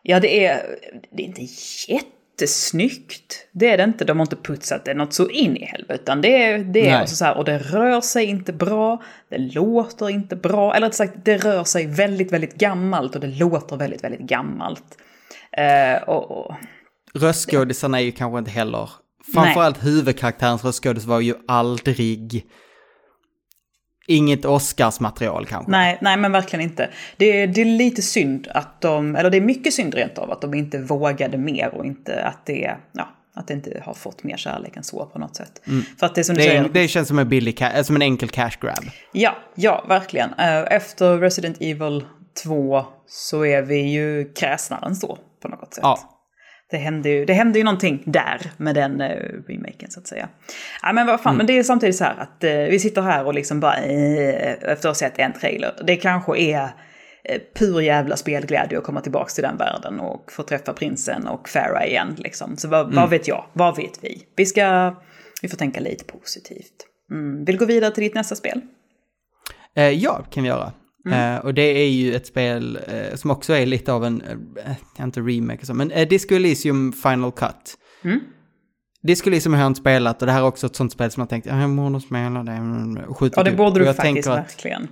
[0.04, 0.62] ja det är,
[1.12, 1.42] det är inte
[1.88, 3.48] jätte jättesnyggt.
[3.52, 6.02] Det är det inte, de har inte putsat det något så in i helvete.
[6.04, 10.10] Utan det är, det är så här, och det rör sig inte bra, det låter
[10.10, 10.76] inte bra.
[10.76, 14.98] Eller rättare sagt, det rör sig väldigt, väldigt gammalt och det låter väldigt, väldigt gammalt.
[15.58, 16.56] Uh, och, och,
[17.14, 18.90] Röstskådisarna är ju kanske inte heller...
[19.34, 22.48] Framförallt huvudkaraktärens röstskådis var ju aldrig
[24.10, 25.72] Inget Oscarsmaterial kanske?
[25.72, 26.90] Nej, nej men verkligen inte.
[27.18, 30.32] Det är, det är lite synd att de, eller det är mycket synd rent av
[30.32, 34.24] att de inte vågade mer och inte att det, ja, Att det inte har fått
[34.24, 35.62] mer kärlek än så på något sätt.
[36.00, 36.64] För att det är som du Det, säger...
[36.64, 38.86] är, det känns som en, billig, som en enkel cash grab.
[39.12, 40.30] Ja, ja, verkligen.
[40.34, 42.06] Eh, Efter Resident Evil
[42.44, 45.82] 2 så är vi ju kräsnare än så på något sätt.
[45.84, 46.17] Ja.
[46.70, 50.30] Det hände, ju, det hände ju någonting där med den uh, remaken så att säga.
[50.82, 53.26] Ja men vad fan, men det är samtidigt så här att eh, vi sitter här
[53.26, 55.74] och liksom bara eh, efter att ha sett en trailer.
[55.88, 56.64] Det kanske är
[57.24, 61.50] eh, pur jävla spelglädje att komma tillbaka till den världen och få träffa prinsen och
[61.50, 62.58] Farah igen liksom.
[62.58, 63.46] Så vad, vad vet jag?
[63.54, 64.24] Vad vet vi?
[64.36, 64.96] Vi ska,
[65.42, 66.86] vi får tänka lite positivt.
[67.12, 67.46] Mm.
[67.46, 68.62] Vill du gå vidare till ditt nästa spel?
[69.76, 70.72] Eh, ja, kan vi göra.
[71.14, 74.22] Eh, och det är ju ett spel eh, som också är lite av en,
[74.66, 77.76] eh, inte remake så, men eh, Disco Elysium Final Cut.
[78.04, 78.20] Mm.
[79.04, 81.22] Disco Elysium har jag inte spelat och det här är också ett sånt spel som
[81.22, 82.52] jag tänkt, ja, jag borde spela det.
[82.52, 83.58] mm, Och skjutit Ja, det upp.
[83.58, 84.88] borde du jag faktiskt att, verkligen.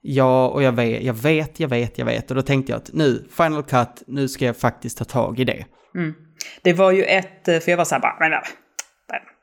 [0.00, 2.30] Ja, och jag vet, jag vet, jag vet, jag vet.
[2.30, 5.44] Och då tänkte jag att nu, Final Cut, nu ska jag faktiskt ta tag i
[5.44, 5.64] det.
[6.62, 8.30] Det var ju ett, för jag var så här bara, men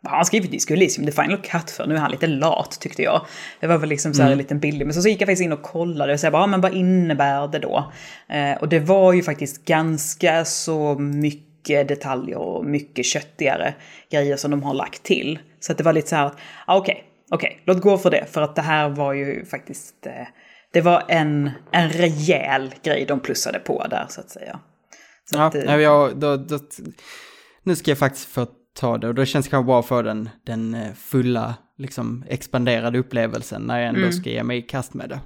[0.05, 1.87] vad har han skrivit Disco Elysium, The Final Cut för?
[1.87, 3.25] Nu är han lite lat tyckte jag.
[3.59, 5.43] Det var väl liksom så här en liten billig, men så, så gick jag faktiskt
[5.43, 7.91] in och kollade och så jag bara, ja, men vad innebär det då?
[8.29, 13.73] Eh, och det var ju faktiskt ganska så mycket detaljer och mycket köttigare
[14.11, 15.39] grejer som de har lagt till.
[15.59, 16.37] Så att det var lite så här, att,
[16.67, 20.27] ah, okej, okej, låt gå för det, för att det här var ju faktiskt, eh,
[20.73, 24.59] det var en, en rejäl grej de plussade på där så att säga.
[25.29, 26.59] Så Ja, att, eh, jag, då, då,
[27.63, 30.29] nu ska jag faktiskt få ta det och då känns det kanske bra få den,
[30.45, 35.09] den eh, fulla, liksom expanderade upplevelsen när jag ändå ska ge mig i kast med
[35.09, 35.19] det.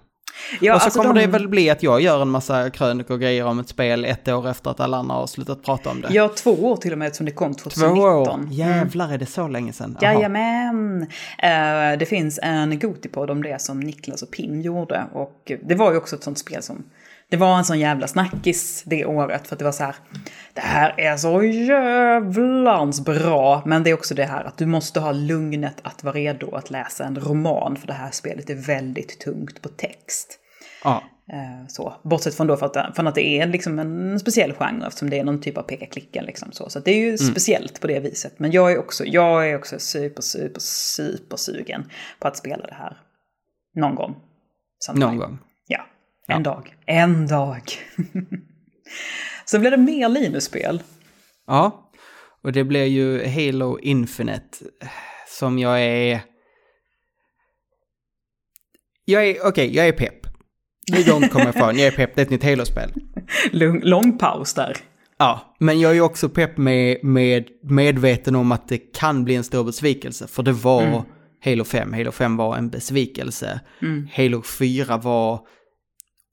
[0.61, 3.13] ja, och så alltså kommer de- det väl bli att jag gör en massa krönikor
[3.13, 6.01] och grejer om ett spel ett år efter att alla andra har slutat prata om
[6.01, 6.07] det.
[6.13, 8.39] Ja, två år till och med som det kom Två 2019.
[8.39, 9.97] år, jävlar är det så länge sedan?
[10.01, 10.13] Jaha.
[10.13, 11.01] Jajamän!
[11.37, 15.03] Eh, det finns en Gotipodd om det som Niklas och Pim gjorde.
[15.13, 16.83] Och det var ju också ett sånt spel som...
[17.29, 19.95] Det var en sån jävla snackis det året för att det var så här.
[20.53, 23.63] Det här är så jävlans bra.
[23.65, 26.69] Men det är också det här att du måste ha lugnet att vara redo att
[26.69, 27.75] läsa en roman.
[27.75, 30.39] För det här spelet är väldigt tungt på text.
[30.83, 31.03] Ja.
[31.31, 31.93] Eh, Så.
[32.03, 35.19] Bortsett från, då för att, från att det är liksom en speciell genre eftersom det
[35.19, 36.21] är någon typ av peka-klicka.
[36.21, 36.69] Liksom så.
[36.69, 38.39] så det är ju speciellt på det viset.
[38.39, 41.89] Men jag är också, jag är också super, super, super sugen
[42.19, 42.97] på att spela det här.
[43.75, 44.15] Någon gång.
[44.79, 45.05] Sometime.
[45.05, 45.39] Någon gång.
[46.29, 46.75] Ja, en dag.
[46.85, 47.61] En dag.
[49.45, 50.81] Sen blir det mer Linus-spel.
[51.47, 51.91] Ja,
[52.43, 54.57] och det blir ju Halo Infinite
[55.27, 56.21] som jag är...
[59.05, 60.25] Jag är, okej, jag är pepp.
[60.87, 62.93] Går inte att komma ifrån, jag är pepp, det är ett nytt Halo-spel.
[63.51, 64.77] Lång, lång paus där.
[65.17, 69.43] Ja, men jag är också pepp med, med medveten om att det kan bli en
[69.43, 70.27] stor besvikelse.
[70.27, 71.03] För det var
[71.45, 71.93] Halo 5.
[71.93, 73.59] Halo 5 var en besvikelse.
[74.13, 75.39] Halo 4 var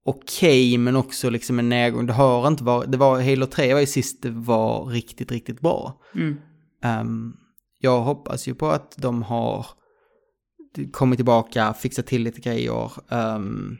[0.07, 2.07] okej, men också liksom en nedgång.
[2.07, 5.61] Det har inte varit, det var, Halo 3 var ju sist det var riktigt, riktigt
[5.61, 6.01] bra.
[6.85, 7.33] Ehm,
[7.81, 9.67] jag hoppas ju på att de har
[10.93, 12.91] kommit tillbaka, fixat till lite grejer.
[13.11, 13.77] ehm,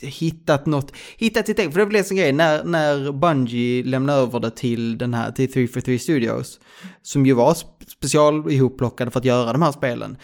[0.00, 4.40] hittat något, hittat sitt eget, för det blev en grej när, när Bungie lämnade över
[4.40, 6.60] det till den här, till 343 Studios,
[7.02, 10.16] som ju var sp- special ihopplockade för att göra de här spelen,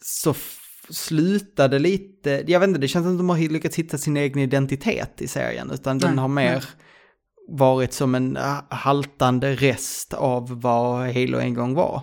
[0.00, 0.58] så f-
[0.90, 4.38] slutade lite, jag vet inte, det känns som att de har lyckats hitta sin egen
[4.38, 6.64] identitet i serien, utan den Nej, har mer
[7.48, 12.02] varit som en ah, haltande rest av vad Halo en gång var.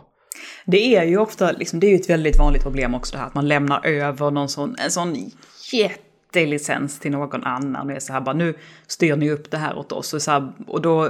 [0.66, 3.28] Det är ju ofta, liksom, det är ju ett väldigt vanligt problem också det här
[3.28, 5.32] att man lämnar över någon sån, en sån
[5.72, 7.88] jättelicens till någon annan.
[7.88, 8.54] Och är så här bara, nu
[8.88, 10.14] styr ni upp det här åt oss.
[10.14, 11.10] Och, så här, och då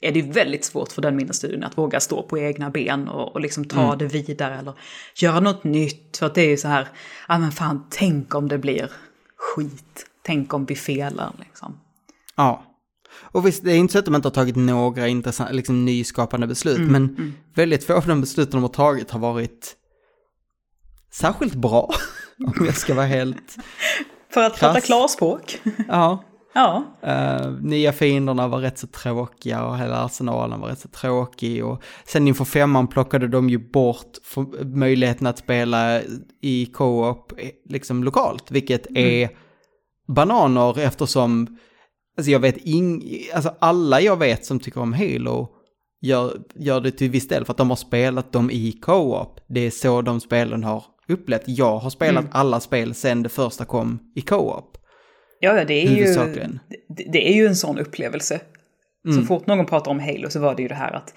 [0.00, 3.34] är det väldigt svårt för den mindre studion att våga stå på egna ben och,
[3.34, 4.74] och liksom ta det vidare eller
[5.14, 6.16] göra något nytt.
[6.16, 6.88] För att det är ju så här,
[7.28, 8.90] ja men fan, tänk om det blir
[9.36, 10.06] skit.
[10.22, 11.80] Tänk om vi felar liksom.
[12.36, 12.62] Ja.
[13.20, 16.46] Och visst, det är inte så att de inte har tagit några intressanta, liksom nyskapande
[16.46, 19.76] beslut, men väldigt få av de besluten de har tagit har varit
[21.12, 21.94] särskilt bra,
[22.58, 23.56] om jag ska vara helt...
[24.30, 25.60] För att prata klarspråk.
[25.88, 26.24] Ja.
[26.56, 26.84] Ja.
[27.04, 31.64] Uh, nya fienderna var rätt så tråkiga och hela arsenalen var rätt så tråkig.
[31.64, 34.18] Och sen inför femman plockade de ju bort
[34.62, 36.00] möjligheten att spela
[36.40, 39.30] i co-op eh, liksom lokalt, vilket är
[40.08, 41.58] bananer eftersom,
[42.16, 43.02] alltså jag vet ing,
[43.34, 45.48] alltså alla jag vet som tycker om Halo
[46.00, 49.40] gör, gör det till viss del för att de har spelat dem i co-op.
[49.48, 51.44] Det är så de spelen har upplevt.
[51.46, 54.78] Jag har spelat alla spel sen det första kom i co-op.
[55.46, 56.14] Ja, ja, det är ju,
[56.88, 58.40] det, det är ju en sån upplevelse.
[59.14, 61.14] Så fort någon pratar om Halo så var det ju det här att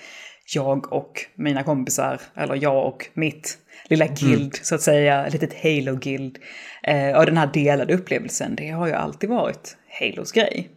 [0.54, 3.58] jag och mina kompisar, eller jag och mitt
[3.89, 6.38] lilla guild, så att säga, ett litet Halo-guild,
[6.84, 10.70] eh, och den här delade upplevelsen, det har ju alltid varit Halos grej.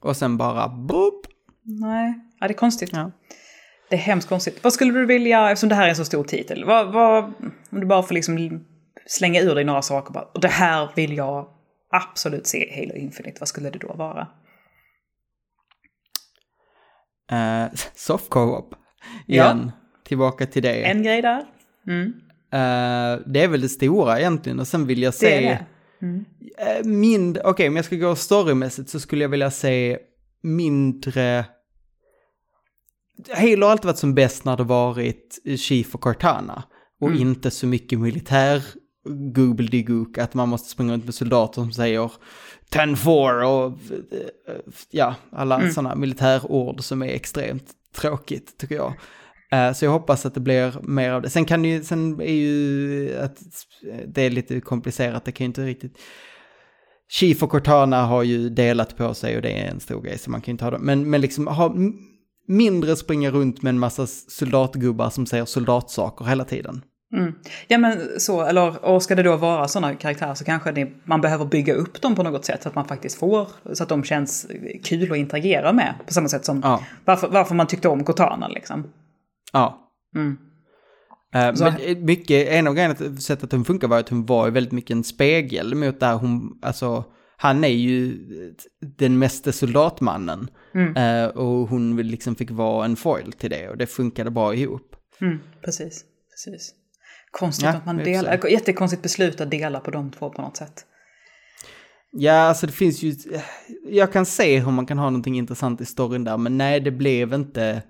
[0.00, 1.26] Och sen bara boop.
[1.62, 2.90] Nej, ja, det är konstigt.
[2.92, 3.10] Ja.
[3.90, 4.64] Det är hemskt konstigt.
[4.64, 7.24] Vad skulle du vilja, eftersom det här är en så stor titel, vad, vad,
[7.70, 8.64] om du bara får liksom
[9.06, 11.48] slänga ur dig några saker bara, och det här vill jag
[11.90, 14.28] absolut se Halo Infinite, vad skulle det då vara?
[17.32, 18.74] Uh, soft co-op,
[19.26, 19.62] igen.
[19.66, 19.72] Ja.
[20.04, 20.84] Tillbaka till det.
[20.84, 21.44] En grej där.
[21.86, 22.06] Mm.
[22.06, 25.26] Uh, det är väl det stora egentligen och sen vill jag se...
[25.26, 25.66] Det är det.
[26.06, 26.16] Mm.
[26.16, 29.98] Uh, Okej, okay, om jag ska gå storymässigt så skulle jag vilja se
[30.42, 31.44] mindre...
[33.34, 36.62] Halo har alltid varit som bäst när det varit Chief och Cortana.
[37.00, 37.20] Och mm.
[37.20, 38.62] inte så mycket militär
[39.04, 42.12] googledygook, att man måste springa runt med soldater som säger
[42.70, 43.78] 10-4 och
[44.90, 45.72] ja, alla mm.
[45.72, 48.92] sådana militärord som är extremt tråkigt tycker jag.
[49.54, 51.30] Uh, så jag hoppas att det blir mer av det.
[51.30, 53.38] Sen kan ju, sen är ju att
[54.06, 55.98] det är lite komplicerat, det kan ju inte riktigt...
[57.12, 60.30] Chief och Cortana har ju delat på sig och det är en stor grej så
[60.30, 60.78] man kan ju inte ha det.
[60.78, 61.74] Men, men liksom ha
[62.48, 66.82] mindre springa runt med en massa soldatgubbar som säger soldatsaker hela tiden.
[67.12, 67.34] Mm.
[67.68, 71.20] Ja men så, eller och ska det då vara sådana karaktärer så kanske det, man
[71.20, 74.04] behöver bygga upp dem på något sätt så att man faktiskt får, så att de
[74.04, 74.46] känns
[74.84, 75.94] kul att interagera med.
[76.06, 76.84] På samma sätt som ja.
[77.04, 78.92] varför, varför man tyckte om Cortana liksom.
[79.52, 79.90] Ja.
[80.14, 80.38] Mm.
[81.36, 84.72] Uh, men mycket, en av grejerna, sättet att hon funkar var att hon var väldigt
[84.72, 87.04] mycket en spegel mot där hon, alltså,
[87.36, 88.18] han är ju
[88.98, 90.48] den meste soldatmannen.
[90.74, 90.96] Mm.
[90.96, 94.96] Uh, och hon liksom fick vara en foil till det och det funkade bra ihop.
[95.20, 96.74] Mm, precis, precis.
[97.30, 100.84] Konstigt ja, att man delar, jättekonstigt beslut att dela på de två på något sätt.
[102.12, 103.14] Ja, alltså det finns ju,
[103.84, 106.90] jag kan se hur man kan ha någonting intressant i storyn där, men nej, det
[106.90, 107.82] blev inte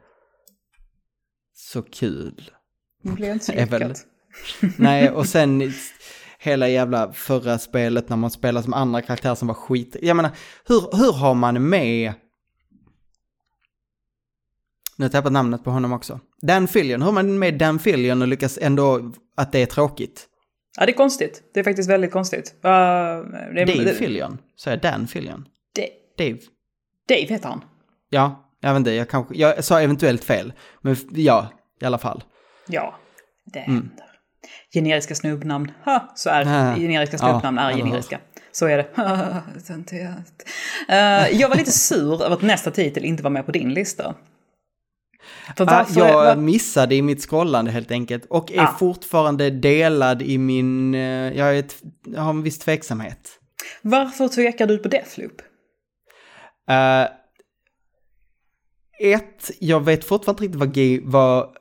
[1.54, 2.50] så kul.
[3.02, 4.06] Det blev inte så lyckat.
[4.78, 5.72] nej, och sen
[6.38, 9.96] hela jävla förra spelet när man spelar som andra karaktärer som var skit.
[10.02, 10.30] Jag menar,
[10.66, 12.12] hur, hur har man med
[15.00, 16.20] nu har jag tappat namnet på honom också.
[16.42, 20.26] Dan Fillion, hur har man med Dan Fillion och lyckas ändå att det är tråkigt?
[20.78, 21.42] Ja, det är konstigt.
[21.54, 22.54] Det är faktiskt väldigt konstigt.
[22.64, 22.70] Uh,
[23.54, 24.38] det, Dave det, Fillion?
[24.56, 25.48] Så jag Dan Fillion?
[25.74, 26.38] De, Dave.
[27.08, 27.64] Dave heter han.
[28.10, 30.52] Ja, jag vet inte, jag, kanske, jag sa eventuellt fel.
[30.80, 31.48] Men ja,
[31.80, 32.24] i alla fall.
[32.68, 32.94] Ja,
[33.44, 33.74] det mm.
[33.74, 34.06] händer.
[34.72, 38.20] Generiska snubbnamn, ha, så är äh, generiska snubbnamn ja, är generiska.
[38.52, 38.88] Så är det.
[40.88, 44.14] uh, jag var lite sur över att nästa titel inte var med på din lista.
[45.56, 48.76] Ah, jag missade i mitt scrollande helt enkelt och är ah.
[48.78, 51.00] fortfarande delad i min, eh,
[51.38, 53.30] jag, ett, jag har en viss tveksamhet.
[53.82, 55.42] Varför tvekar du på Deathloop?
[56.70, 57.08] Uh,
[59.00, 61.56] ett, jag vet fortfarande inte riktigt vad, vad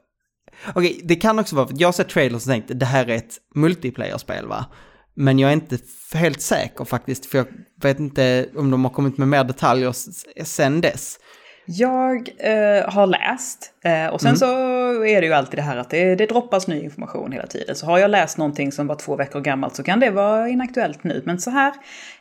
[0.67, 3.09] Okej, okay, det kan också vara för jag har sett trailers och tänkt det här
[3.09, 4.65] är ett multiplayer-spel va?
[5.13, 5.77] Men jag är inte
[6.13, 7.47] helt säker faktiskt, för jag
[7.81, 9.95] vet inte om de har kommit med mer detaljer
[10.43, 11.19] sen dess.
[11.71, 14.37] Jag eh, har läst eh, och sen mm.
[14.37, 14.45] så
[15.05, 17.75] är det ju alltid det här att det, det droppas ny information hela tiden.
[17.75, 21.03] Så har jag läst någonting som var två veckor gammalt så kan det vara inaktuellt
[21.03, 21.21] nu.
[21.25, 21.73] Men så här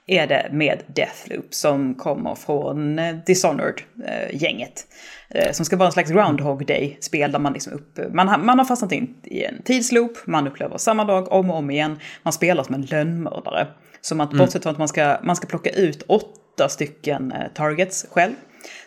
[0.07, 4.87] är det med Deathloop som kommer från eh, Dishonored-gänget.
[5.31, 8.65] Eh, som ska vara en slags Groundhog Day-spel där man liksom upp, man, man har
[8.65, 12.63] fastnat in i en tidsloop, man upplever samma dag om och om igen, man spelar
[12.63, 13.67] som en lönnmördare.
[14.01, 14.45] Som att mm.
[14.45, 18.35] bortsett från att man ska, man ska plocka ut åtta stycken eh, targets själv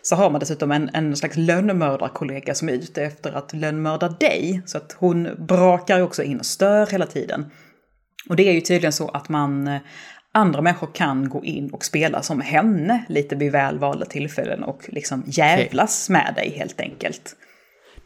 [0.01, 4.61] så har man dessutom en, en slags lönnmördarkollega som är ute efter att lönnmörda dig.
[4.65, 7.45] Så att hon brakar också in och stör hela tiden.
[8.29, 9.81] Och det är ju tydligen så att man, eh,
[10.33, 15.23] andra människor kan gå in och spela som henne lite vid välvalda tillfällen och liksom
[15.25, 16.21] jävlas okay.
[16.21, 17.35] med dig helt enkelt.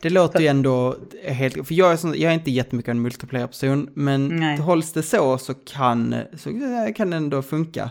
[0.01, 1.67] Det låter ju ändå helt...
[1.67, 4.57] För jag är, sån, jag är inte jättemycket en multiplayer-person, men Nej.
[4.57, 6.49] hålls det så så kan, så
[6.95, 7.89] kan det ändå funka.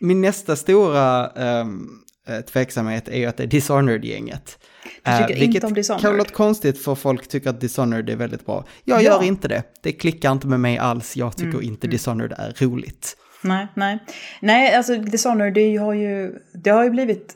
[0.00, 1.28] Min nästa stora
[1.60, 2.02] um,
[2.40, 4.58] tveksamhet är ju att det är Dishonored-gänget.
[5.04, 6.02] Du tycker eh, inte om Dishonored?
[6.02, 8.64] kan låta konstigt för folk tycker att Dishonored är väldigt bra.
[8.84, 9.02] Jag ja.
[9.02, 9.62] gör inte det.
[9.82, 11.16] Det klickar inte med mig alls.
[11.16, 11.92] Jag tycker mm, inte mm.
[11.92, 13.16] Dishonored är roligt.
[13.42, 13.98] Nej, nej.
[14.40, 17.34] Nej, alltså Dishonored det har ju, det har ju blivit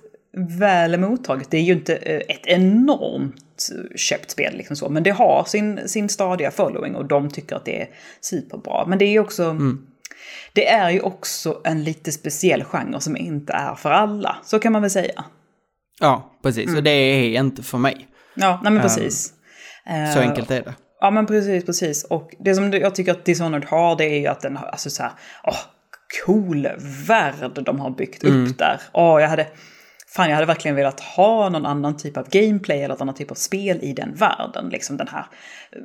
[0.58, 1.50] väl mottaget.
[1.50, 5.88] Det är ju inte eh, ett enormt köpt spel liksom så, men det har sin,
[5.88, 7.88] sin stadiga following och de tycker att det är
[8.20, 8.86] superbra.
[8.86, 9.86] Men det är ju också, mm.
[10.54, 14.72] Det är ju också en lite speciell genre som inte är för alla, så kan
[14.72, 15.24] man väl säga.
[16.00, 16.66] Ja, precis.
[16.66, 16.76] Mm.
[16.76, 18.08] Och det är inte för mig.
[18.34, 19.32] Ja, nej men precis.
[19.90, 20.74] Um, så enkelt är det.
[21.00, 22.04] Ja, men precis, precis.
[22.04, 24.90] Och det som jag tycker att Dishonored har, det är ju att den har, alltså
[24.90, 25.12] så här,
[25.44, 25.58] åh,
[26.26, 26.68] cool
[27.06, 28.46] värld de har byggt mm.
[28.46, 28.80] upp där.
[28.92, 29.46] Åh, jag hade
[30.14, 33.30] fan jag hade verkligen velat ha någon annan typ av gameplay eller någon annan typ
[33.30, 34.68] av spel i den världen.
[34.68, 35.26] Liksom den här
[35.72, 35.78] eh,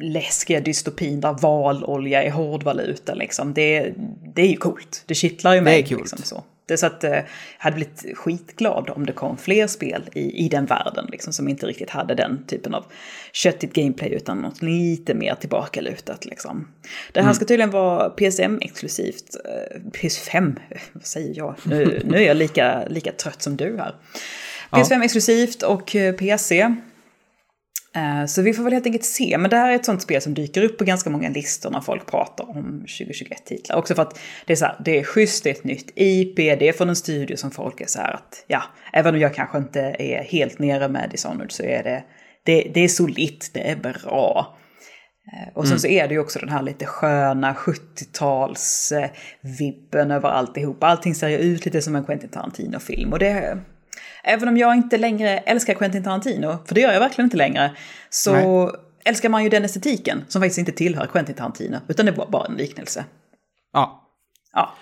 [0.00, 3.54] läskiga dystopin där valolja är hårdvaluta liksom.
[3.54, 3.92] Det,
[4.34, 5.04] det är ju coolt.
[5.06, 5.82] Det kittlar ju mig.
[5.82, 6.12] Det är coolt.
[6.12, 6.44] Liksom, så.
[6.66, 7.24] Det så att jag
[7.58, 11.66] hade blivit skitglad om det kom fler spel i, i den världen, liksom, som inte
[11.66, 12.84] riktigt hade den typen av
[13.32, 16.24] köttigt gameplay, utan något lite mer tillbakalutat.
[16.24, 16.68] Liksom.
[17.12, 19.36] Det här ska tydligen vara PSM-exklusivt.
[19.92, 20.56] PS5,
[20.92, 21.54] vad säger jag?
[21.62, 23.94] Nu, nu är jag lika, lika trött som du här.
[24.70, 26.74] PS5-exklusivt och PC.
[27.96, 29.38] Eh, så vi får väl helt enkelt se.
[29.38, 31.80] Men det här är ett sånt spel som dyker upp på ganska många listor när
[31.80, 33.76] folk pratar om 2021-titlar.
[33.76, 36.36] Också för att det är så här, det är schysst, det är ett nytt IP,
[36.36, 39.34] det är från en studio som folk är så här att, ja, även om jag
[39.34, 42.04] kanske inte är helt nere med Dishonored så är det,
[42.44, 44.56] det, det är solitt, det är bra.
[45.32, 45.78] Eh, och sen mm.
[45.78, 50.82] så är det ju också den här lite sköna 70-tals-vibben över alltihop.
[50.82, 53.58] Allting ser ju ut lite som en Quentin Tarantino-film och det,
[54.28, 57.76] Även om jag inte längre älskar Quentin Tarantino, för det gör jag verkligen inte längre,
[58.10, 58.74] så Nej.
[59.04, 62.46] älskar man ju den estetiken som faktiskt inte tillhör Quentin Tarantino, utan det var bara
[62.46, 63.04] en liknelse.
[63.72, 64.12] Ja.
[64.52, 64.74] Ja.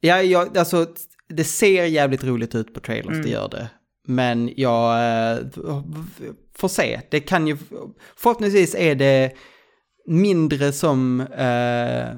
[0.00, 0.86] Ja, jag, alltså
[1.28, 3.22] det ser jävligt roligt ut på trailers, mm.
[3.22, 3.68] det gör det.
[4.06, 4.94] Men jag
[5.32, 5.46] äh,
[6.54, 7.56] får se, det kan ju,
[8.16, 9.32] förhoppningsvis är det
[10.06, 12.08] mindre som äh,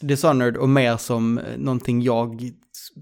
[0.00, 2.50] Dishonored och mer som någonting jag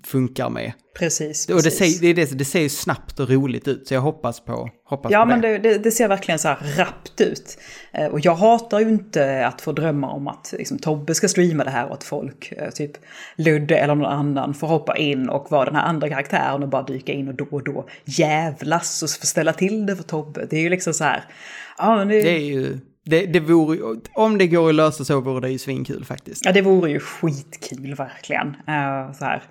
[0.07, 0.72] funkar med.
[0.99, 1.49] Precis.
[1.49, 4.40] Och det ser, det, det, det ser ju snabbt och roligt ut, så jag hoppas
[4.40, 5.59] på, hoppas ja, på men det.
[5.59, 7.59] Det, det ser verkligen så här rappt ut.
[7.92, 11.64] Eh, och jag hatar ju inte att få drömma om att liksom, Tobbe ska streama
[11.64, 12.92] det här och att folk, eh, typ
[13.36, 16.82] Ludde eller någon annan, får hoppa in och vara den här andra karaktären och bara
[16.82, 20.47] dyka in och då och då jävlas och ställa till det för Tobbe.
[20.51, 21.24] Det är ju liksom så här...
[21.78, 22.22] Ja, men det...
[22.22, 22.78] det är ju...
[23.05, 26.45] Det, det vore, om det går att lösa så vore det ju svinkul faktiskt.
[26.45, 28.47] Ja, det vore ju skitkul verkligen.
[28.47, 29.43] Uh, så här.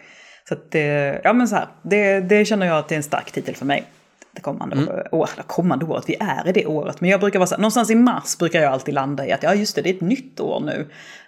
[0.47, 3.03] Så att det, ja men så här, det, det känner jag att det är en
[3.03, 3.83] stark titel för mig.
[4.31, 4.89] Det kommande, mm.
[5.11, 7.01] år, det kommande året, vi är i det året.
[7.01, 9.43] Men jag brukar vara så här, någonstans i mars brukar jag alltid landa i att
[9.43, 10.87] ja just det, det är ett nytt år nu.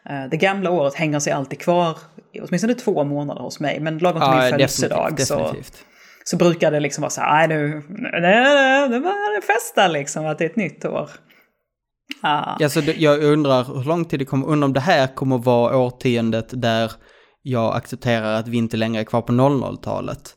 [0.10, 1.98] Uh, det gamla året hänger sig alltid kvar,
[2.42, 3.80] åtminstone två månader hos mig.
[3.80, 5.56] Men lagom till ja, min födelsedag så,
[6.24, 10.38] så brukar det liksom vara så här, nej nu, nej, nej, det festa liksom, att
[10.38, 11.10] det är ett nytt år.
[12.22, 12.58] Ah.
[12.60, 15.78] Ja, så jag undrar hur lång tid det kommer, undrar om det här kommer vara
[15.78, 16.92] årtiondet där
[17.42, 20.36] jag accepterar att vi inte längre är kvar på 00-talet.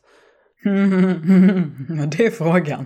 [0.63, 0.71] Ja,
[2.17, 2.85] det är frågan.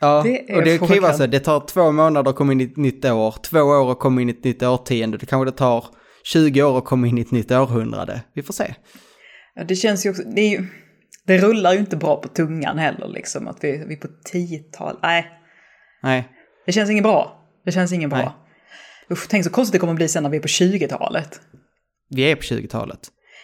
[0.00, 2.60] Ja, det och det kan ju vara så, det tar två månader att komma in
[2.60, 5.50] i ett nytt år, två år att komma in i ett nytt årtionde, det kanske
[5.50, 5.84] det tar
[6.24, 8.22] 20 år att komma in i ett nytt århundrade.
[8.32, 8.74] Vi får se.
[9.54, 10.66] Ja, det känns ju också, det, ju,
[11.26, 14.98] det rullar ju inte bra på tungan heller liksom, att vi, vi är på 10-tal,
[15.02, 15.26] nej.
[16.02, 16.28] Nej.
[16.66, 17.45] Det känns inget bra.
[17.66, 18.34] Det känns inget bra.
[19.10, 21.40] Usch, tänk så konstigt det kommer bli sen när vi är på 20-talet.
[22.08, 23.00] Vi är på 20-talet.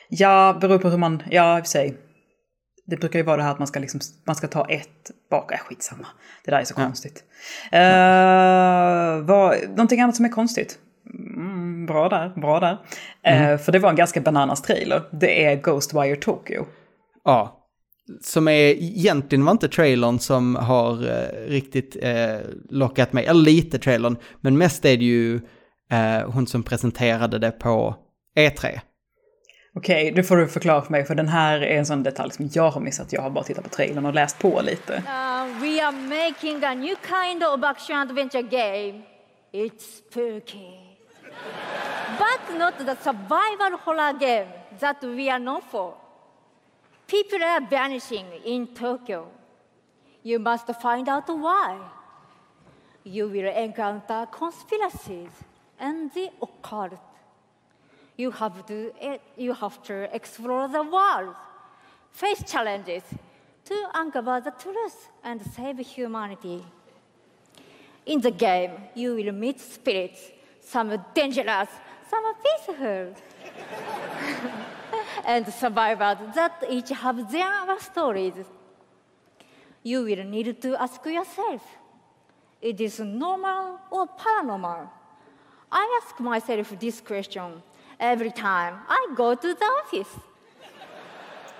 [0.08, 1.96] Ja, beror på hur man, ja i och för sig.
[2.86, 5.52] Det brukar ju vara det här att man ska, liksom, man ska ta ett bak,
[5.52, 6.06] äh, skitsamma.
[6.44, 6.84] Det där är så ja.
[6.84, 7.24] konstigt.
[7.72, 10.78] Uh, vad, någonting annat som är konstigt?
[11.14, 12.78] Mm, bra där, bra där.
[13.22, 13.50] Mm.
[13.50, 15.02] Uh, för det var en ganska bananas trailer.
[15.12, 16.66] Det är Ghostwire Tokyo.
[17.24, 17.61] Ja,
[18.20, 22.36] som är, egentligen var inte trailern som har eh, riktigt eh,
[22.70, 25.40] lockat mig, eller lite trailern, men mest är det ju
[25.90, 27.96] eh, hon som presenterade det på
[28.36, 28.80] E3.
[29.74, 32.32] Okej, okay, det får du förklara för mig, för den här är en sån detalj
[32.32, 33.12] som jag har missat.
[33.12, 34.92] Jag har bara tittat på trailern och läst på lite.
[34.92, 39.02] Uh, we are making a new kind of action adventure game.
[39.52, 40.82] It's spooky.
[42.18, 44.48] But not the survival horror game
[44.80, 46.01] that we are known for.
[47.12, 49.28] People are vanishing in Tokyo.
[50.22, 51.78] You must find out why.
[53.04, 55.28] You will encounter conspiracies
[55.78, 56.94] and the occult.
[58.16, 58.92] You have to,
[59.36, 61.34] you have to explore the world,
[62.10, 63.02] face challenges
[63.66, 66.64] to uncover the truth and save humanity.
[68.06, 70.30] In the game, you will meet spirits,
[70.62, 71.68] some dangerous,
[72.08, 73.14] some peaceful.
[75.24, 78.34] and survivors that each have their stories.
[79.82, 81.62] You will need to ask yourself,
[82.60, 84.88] it is normal or paranormal?
[85.72, 87.62] I ask myself this question
[87.98, 90.10] every time I go to the office.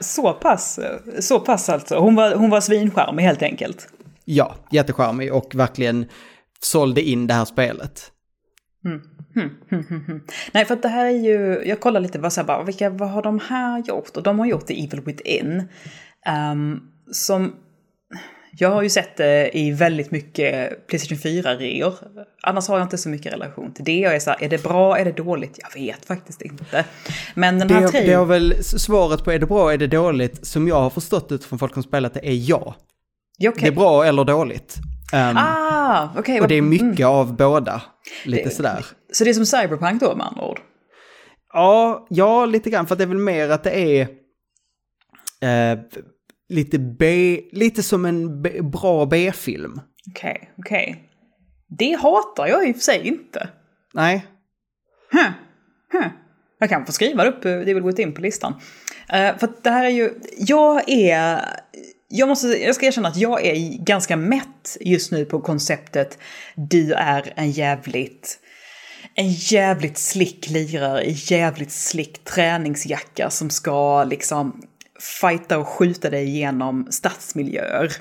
[0.01, 0.79] Så pass,
[1.21, 1.99] så pass alltså.
[1.99, 3.89] Hon var, hon var svincharmig helt enkelt.
[4.25, 6.09] Ja, jättecharmig och verkligen
[6.61, 8.13] sålde in det här spelet.
[8.85, 9.03] Mm.
[10.53, 13.11] Nej, för det här är ju, jag kollar lite, vad, så här, bara, vilka, vad
[13.11, 14.17] har de här gjort?
[14.17, 15.69] Och de har gjort The Evil Within.
[16.53, 16.81] Um,
[17.13, 17.53] som,
[18.59, 21.95] jag har ju sett det i väldigt mycket Playstation 4-reor.
[22.43, 23.99] Annars har jag inte så mycket relation till det.
[23.99, 25.59] Jag är så här, är det bra, är det dåligt?
[25.59, 26.85] Jag vet faktiskt inte.
[27.35, 30.47] Men den här det, det har väl svaret på är det bra, är det dåligt,
[30.47, 32.75] som jag har förstått det från folk som spelat det, är ja.
[33.49, 33.53] Okay.
[33.61, 34.79] Det är bra eller dåligt.
[35.13, 36.41] Um, ah, okay.
[36.41, 37.11] Och det är mycket mm.
[37.11, 37.83] av båda.
[38.25, 38.85] Lite det, sådär.
[39.13, 40.61] Så det är som Cyberpunk då med andra ord?
[41.53, 42.87] Ja, ja, lite grann.
[42.87, 44.09] För det är väl mer att det är...
[45.41, 45.79] eh,
[46.49, 49.81] lite B, lite som en B, bra B-film.
[50.11, 50.91] Okej, okay, okej.
[50.91, 51.09] Okay.
[51.79, 53.49] Det hatar jag i och för sig inte.
[53.95, 54.27] Nej.
[55.13, 55.31] Huh.
[55.93, 56.09] Huh.
[56.59, 58.53] Jag kan få skriva upp det vill gå in på listan.
[58.53, 61.45] Uh, för det här är ju, jag är,
[62.09, 66.19] jag, måste, jag ska erkänna att jag är ganska mätt just nu på konceptet
[66.55, 68.39] du är en jävligt
[69.15, 74.63] en jävligt slick lirare i jävligt slick träningsjacka som ska liksom
[75.21, 77.93] fighta och skjuta dig igenom stadsmiljöer.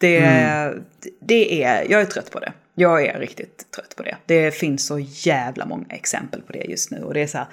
[0.00, 0.84] Det, mm.
[1.20, 2.52] det är, jag är trött på det.
[2.74, 4.16] Jag är riktigt trött på det.
[4.26, 7.02] Det finns så jävla många exempel på det just nu.
[7.02, 7.46] Och det är så här,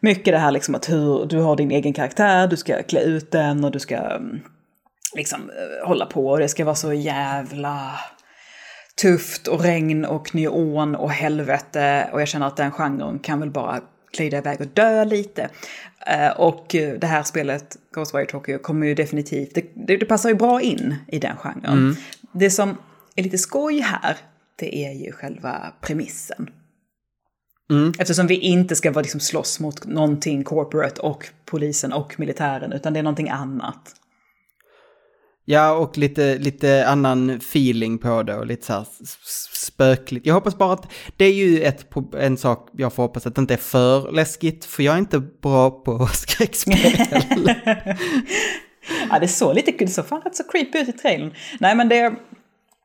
[0.00, 3.30] mycket det här liksom att hur du har din egen karaktär, du ska klä ut
[3.30, 4.40] den och du ska mm,
[5.16, 6.28] liksom eh, hålla på.
[6.28, 8.00] Och det ska vara så jävla
[9.02, 12.10] tufft och regn och neon och helvete.
[12.12, 13.80] Och jag känner att den genren kan väl bara
[14.16, 15.48] glida iväg och dö lite.
[16.06, 20.34] Eh, och det här spelet, Ghostwire Tokyo, kommer ju definitivt, det, det, det passar ju
[20.34, 21.78] bra in i den genren.
[21.78, 21.96] Mm.
[22.32, 22.76] Det som
[23.16, 24.16] är lite skoj här,
[24.56, 26.50] det är ju själva premissen.
[27.70, 27.92] Mm.
[27.98, 32.92] Eftersom vi inte ska vara liksom slåss mot någonting corporate och polisen och militären, utan
[32.92, 33.94] det är någonting annat.
[35.48, 38.86] Ja, och lite, lite annan feeling på det och lite så här
[39.54, 40.26] spökligt.
[40.26, 41.86] Jag hoppas bara att det är ju ett,
[42.18, 45.18] en sak jag får hoppas att det inte är för läskigt, för jag är inte
[45.20, 46.76] bra på skräckspel.
[49.10, 51.34] ja, det såg lite kul, så fan rätt så creepy ut i trailern.
[51.60, 52.14] Nej, men det,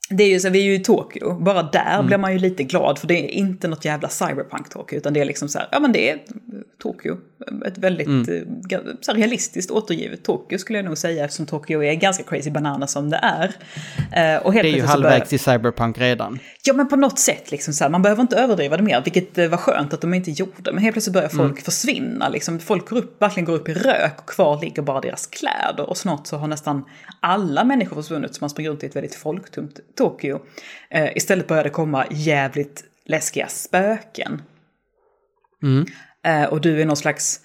[0.09, 2.07] det är ju så, vi är ju i Tokyo, bara där mm.
[2.07, 5.25] blir man ju lite glad för det är inte något jävla cyberpunk-Tokyo utan det är
[5.25, 6.19] liksom så här, ja men det är
[6.81, 7.17] Tokyo.
[7.65, 8.47] Ett väldigt mm.
[8.69, 12.87] Eh, så realistiskt återgivet Tokyo skulle jag nog säga eftersom Tokyo är ganska crazy banana
[12.87, 13.47] som det är.
[13.47, 16.39] Uh, och helt det är ju halvvägs i cyberpunk redan.
[16.63, 19.37] Ja men på något sätt liksom så här, man behöver inte överdriva det mer, vilket
[19.37, 20.71] eh, var skönt att de inte gjorde.
[20.71, 21.63] Men helt plötsligt börjar folk mm.
[21.63, 25.27] försvinna, liksom, folk går upp, verkligen går upp i rök och kvar ligger bara deras
[25.27, 25.89] kläder.
[25.89, 26.85] Och snart så har nästan
[27.19, 30.39] alla människor försvunnit så man springer runt i ett väldigt folktomt Tokyo.
[31.15, 34.41] Istället börjar det komma jävligt läskiga spöken.
[35.63, 35.85] Mm.
[36.27, 37.39] Uh, och du är någon slags,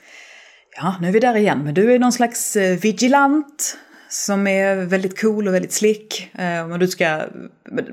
[0.76, 4.76] ja nu är vi där igen, men du är någon slags uh, vigilant som är
[4.76, 6.30] väldigt cool och väldigt slick.
[6.32, 7.26] men, du ska,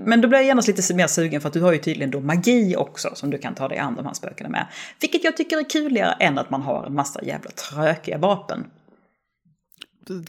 [0.05, 2.19] men då blir jag genast lite mer sugen för att du har ju tydligen då
[2.19, 4.67] magi också som du kan ta dig an de här spökena med.
[5.01, 8.65] Vilket jag tycker är kuligare än att man har en massa jävla trökiga vapen.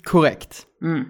[0.03, 0.67] Korrekt.
[0.83, 1.05] Mm.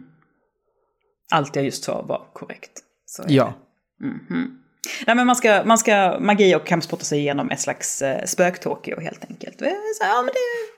[1.31, 2.83] Allt jag just sa var korrekt.
[3.29, 3.55] ja.
[4.03, 4.64] Mm -hmm.
[5.07, 9.01] Nej men man ska, man ska magi och kampsporta sig igenom ett slags eh, spök-Tokyo
[9.01, 9.59] helt enkelt.
[9.59, 9.65] Så,
[10.01, 10.75] ja men det,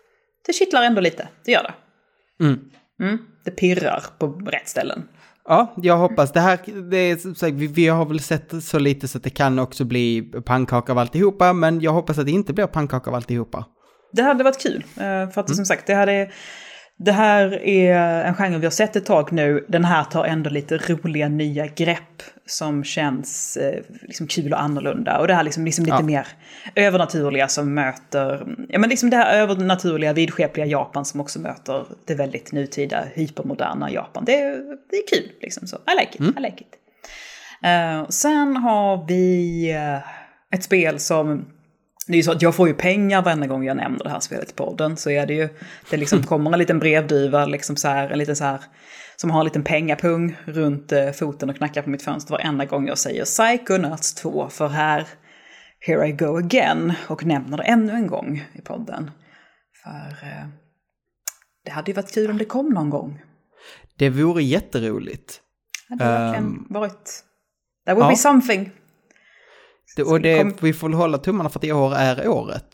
[0.46, 1.74] det kittlar ändå lite, det gör det.
[2.44, 2.60] Mm.
[3.00, 5.08] Mm, det pirrar på rätt ställen.
[5.48, 6.32] Ja, jag hoppas.
[6.32, 6.58] Det här,
[6.90, 10.22] det är, vi, vi har väl sett så lite så att det kan också bli
[10.44, 13.64] pannkaka av alltihopa, men jag hoppas att det inte blir pannkaka av alltihopa.
[14.12, 15.56] Det hade varit kul, eh, för att mm.
[15.56, 16.30] som sagt, det hade
[16.98, 19.64] det här är en genre vi har sett ett tag nu.
[19.68, 25.18] Den här tar ändå lite roliga nya grepp som känns eh, liksom kul och annorlunda.
[25.18, 26.02] Och det här liksom, liksom lite ja.
[26.02, 26.26] mer
[26.74, 32.14] övernaturliga som möter, ja men liksom det här övernaturliga vidskepliga Japan som också möter det
[32.14, 34.24] väldigt nutida hypermoderna Japan.
[34.24, 34.32] Det,
[34.90, 35.76] det är kul liksom så.
[35.76, 36.34] I like it, mm.
[36.38, 36.76] I like it.
[37.64, 41.46] Uh, sen har vi uh, ett spel som
[42.06, 44.20] det är ju så att jag får ju pengar varenda gång jag nämner det här
[44.20, 44.96] spelet i podden.
[44.96, 45.48] Så är det ju,
[45.90, 48.60] det liksom kommer en liten brevduva, liksom så här, en liten så här,
[49.16, 52.88] som har en liten pengapung runt eh, foten och knackar på mitt fönster varenda gång
[52.88, 54.48] jag säger Psychonauts 2.
[54.48, 55.06] För här,
[55.80, 59.10] here I go again, och nämner det ännu en gång i podden.
[59.82, 60.46] För eh,
[61.64, 63.22] det hade ju varit kul om det kom någon gång.
[63.98, 65.40] Det vore jätteroligt.
[65.88, 67.22] Det hade verkligen um, varit...
[67.86, 68.10] That would ja.
[68.10, 68.70] be something.
[69.96, 70.52] Det, och det, kom...
[70.60, 72.66] vi får hålla tummarna för att i år är året.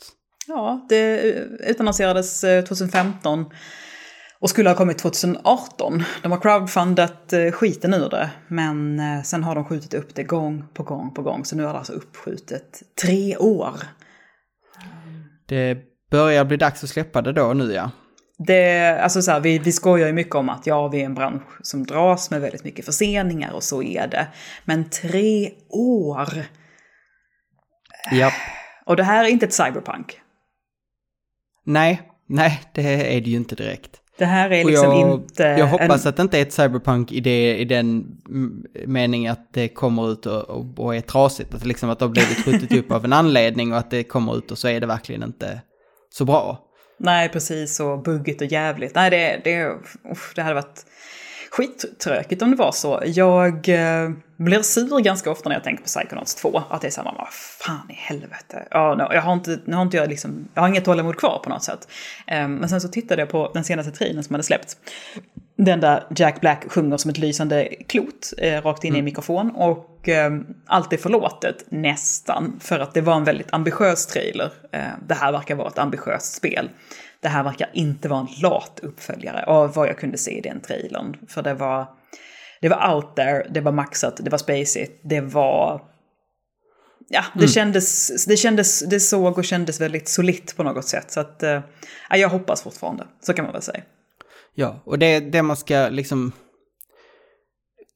[0.46, 1.20] Ja, det
[1.68, 3.46] utannonserades 2015 eh,
[4.40, 6.02] och skulle ha kommit 2018.
[6.22, 10.22] De har crowdfundat eh, skiten ur det, men eh, sen har de skjutit upp det
[10.22, 11.44] gång på gång på gång.
[11.44, 13.74] Så nu är det alltså uppskjutet tre år.
[15.46, 15.78] Det
[16.10, 17.90] börjar bli dags att släppa det då nu ja.
[18.38, 21.14] Det, alltså så här, vi, vi skojar ju mycket om att ja, vi är en
[21.14, 24.26] bransch som dras med väldigt mycket förseningar och så är det.
[24.64, 26.28] Men tre år!
[28.12, 28.32] Japp.
[28.86, 30.20] Och det här är inte ett cyberpunk.
[31.64, 33.98] Nej, nej, det är det ju inte direkt.
[34.18, 35.42] Det här är liksom jag, inte...
[35.42, 36.08] Jag hoppas en...
[36.08, 38.16] att det inte är ett cyberpunk i, det, i den
[38.86, 41.54] meningen att det kommer ut och, och, och är trasigt.
[41.54, 44.36] Att, liksom att det har blivit skjutit upp av en anledning och att det kommer
[44.38, 45.60] ut och så är det verkligen inte
[46.10, 46.58] så bra.
[46.98, 47.80] Nej, precis.
[47.80, 48.94] Och buggigt och jävligt.
[48.94, 49.64] Nej, det, det,
[50.12, 50.86] uff, det hade varit
[51.52, 53.02] skittråkigt om det var så.
[53.06, 56.62] Jag eh, blir sur ganska ofta när jag tänker på Psychonauts 2.
[56.70, 58.66] Att det är samma, vad fan i helvete.
[58.70, 61.40] Ja, no, jag har inte, nu har inte jag liksom, jag har inget tålamod kvar
[61.44, 61.88] på något sätt.
[62.32, 64.76] Um, men sen så tittade jag på den senaste trailern som hade släppts.
[65.56, 68.98] den där Jack Black sjunger som ett lysande klot eh, rakt in mm.
[68.98, 69.50] i mikrofon.
[69.50, 70.32] Och eh,
[70.66, 74.50] allt är förlåtet, nästan, för att det var en väldigt ambitiös trailer.
[74.72, 76.68] Eh, det här verkar vara ett ambitiöst spel.
[77.22, 80.60] Det här verkar inte vara en lat uppföljare av vad jag kunde se i den
[80.60, 81.16] trailern.
[81.28, 81.86] För det var,
[82.60, 85.82] det var out there, det var maxat, det var spacigt, det var...
[87.08, 87.48] Ja, det, mm.
[87.48, 91.10] kändes, det kändes, det såg och kändes väldigt solitt på något sätt.
[91.10, 91.60] Så att, eh,
[92.10, 93.82] jag hoppas fortfarande, så kan man väl säga.
[94.54, 96.32] Ja, och det det man ska liksom...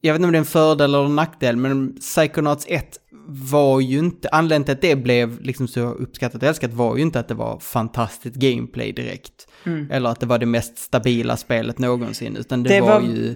[0.00, 3.80] Jag vet inte om det är en fördel eller en nackdel, men Psychonauts 1 var
[3.80, 4.28] ju inte...
[4.32, 7.34] Anledningen till att det blev liksom så uppskattat och älskat var ju inte att det
[7.34, 9.48] var fantastiskt gameplay direkt.
[9.66, 9.90] Mm.
[9.90, 13.34] Eller att det var det mest stabila spelet någonsin, utan det, det var, var, ju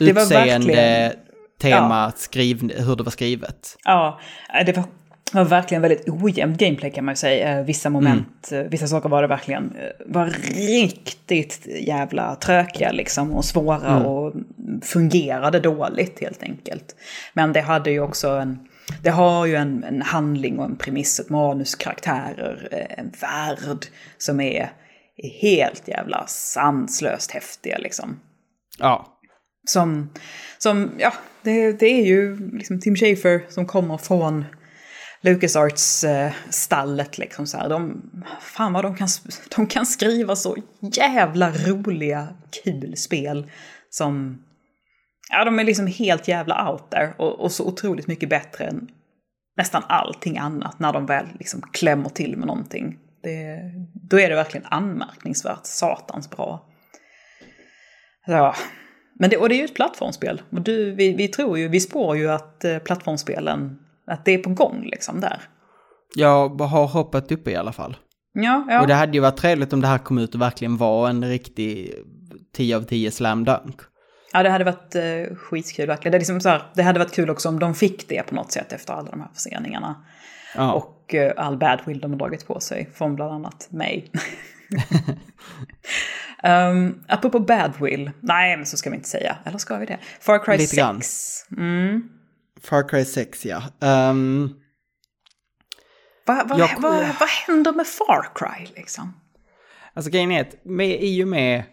[0.10, 1.16] utseende,
[1.62, 2.12] tema, ja.
[2.16, 3.76] skriv, hur det var skrivet.
[3.84, 4.20] Ja,
[4.66, 4.84] det var
[5.32, 7.58] var verkligen väldigt ojämnt gameplay kan man ju säga.
[7.58, 8.70] Eh, vissa moment, mm.
[8.70, 9.76] Vissa saker var det verkligen,
[10.06, 14.06] var riktigt jävla trökiga liksom och svåra mm.
[14.06, 14.34] och
[14.82, 16.96] fungerade dåligt helt enkelt.
[17.32, 18.58] Men det hade ju också en,
[19.02, 22.68] det har ju en, en handling och en premiss, ett manus, karaktärer,
[22.98, 23.86] en värld
[24.18, 24.72] som är
[25.40, 28.20] helt jävla sanslöst häftiga liksom.
[28.78, 29.18] Ja.
[29.66, 30.10] Som,
[30.58, 31.12] som ja,
[31.42, 34.44] det, det är ju liksom Tim Schafer som kommer från
[35.20, 37.68] LucasArts-stallet liksom så här.
[37.68, 38.02] De,
[38.40, 39.08] fan vad de kan,
[39.56, 42.28] de kan skriva så jävla roliga,
[42.64, 43.50] kul spel
[43.90, 44.42] som...
[45.30, 48.88] Ja, de är liksom helt jävla out there och, och så otroligt mycket bättre än
[49.56, 52.98] nästan allting annat när de väl liksom klämmer till med någonting.
[53.22, 53.58] Det,
[54.10, 56.68] då är det verkligen anmärkningsvärt satans bra.
[58.26, 58.54] Ja.
[59.18, 60.42] Men det, och det är ju ett plattformsspel.
[60.50, 64.38] Och du, vi, vi tror ju, vi spår ju att eh, plattformsspelen att det är
[64.38, 65.40] på gång liksom där.
[66.14, 67.96] Jag har hoppat uppe i alla fall.
[68.32, 68.80] Ja, ja.
[68.80, 71.24] Och det hade ju varit trevligt om det här kom ut och verkligen var en
[71.24, 71.94] riktig
[72.54, 73.80] 10 av 10 slam dunk.
[74.32, 76.12] Ja, det hade varit eh, skitkul verkligen.
[76.12, 78.34] Det, är liksom så här, det hade varit kul också om de fick det på
[78.34, 80.04] något sätt efter alla de här förseningarna.
[80.54, 80.72] Ja.
[80.72, 84.10] Och eh, all badwill de har dragit på sig från bland annat mig.
[86.42, 89.36] um, apropå badwill, nej men så ska vi inte säga.
[89.44, 89.98] Eller ska vi det?
[90.20, 90.76] Far Cry Lite 6.
[90.76, 91.00] Grann.
[91.56, 92.02] Mm.
[92.62, 93.62] Far Cry 6 ja.
[93.80, 94.54] Um,
[96.26, 99.14] vad va, va, va händer med Far Cry liksom?
[99.94, 101.64] Alltså grejen är att med, i och med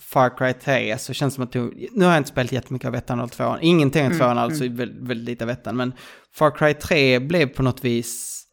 [0.00, 2.88] Far Cry 3 så känns det som att du, nu har jag inte spelat jättemycket
[2.88, 4.76] av ettan och tvåan, ingenting av mm, tvåan alltså, mm.
[4.76, 5.92] väldigt, väldigt lite av ettan, men
[6.34, 8.44] Far Cry 3 blev på något vis,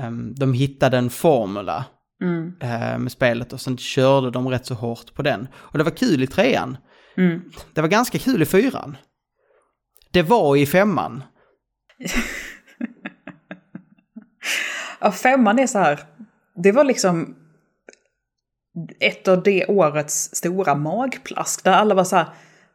[0.00, 1.84] um, de hittade en formula
[2.22, 2.46] mm.
[2.62, 5.48] uh, med spelet och sen körde de rätt så hårt på den.
[5.54, 6.76] Och det var kul i trean.
[7.16, 7.40] Mm.
[7.72, 8.96] Det var ganska kul i fyran.
[10.10, 11.22] Det var i femman.
[15.00, 16.00] ja, femman är så här.
[16.54, 17.36] Det var liksom
[19.00, 21.64] ett av det årets stora magplask.
[21.64, 22.26] Där alla var så här.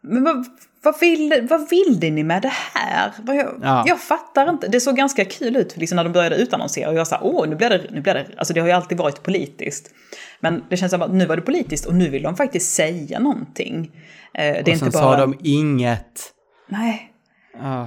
[0.02, 0.46] Men vad,
[0.84, 3.14] vad, vill, vad vill ni med det här?
[3.28, 3.84] Jag, ja.
[3.88, 4.68] jag fattar inte.
[4.68, 6.90] Det såg ganska kul ut liksom, när de började utannonsera.
[6.90, 8.28] Och jag sa åh, nu blir det, nu blir det...
[8.38, 9.92] Alltså det har ju alltid varit politiskt.
[10.40, 13.20] Men det känns som att nu var det politiskt och nu vill de faktiskt säga
[13.20, 13.92] någonting.
[14.34, 15.18] Eh, det är och inte sen bara...
[15.18, 16.34] sa de inget.
[16.68, 17.14] Nej.
[17.54, 17.86] Oh.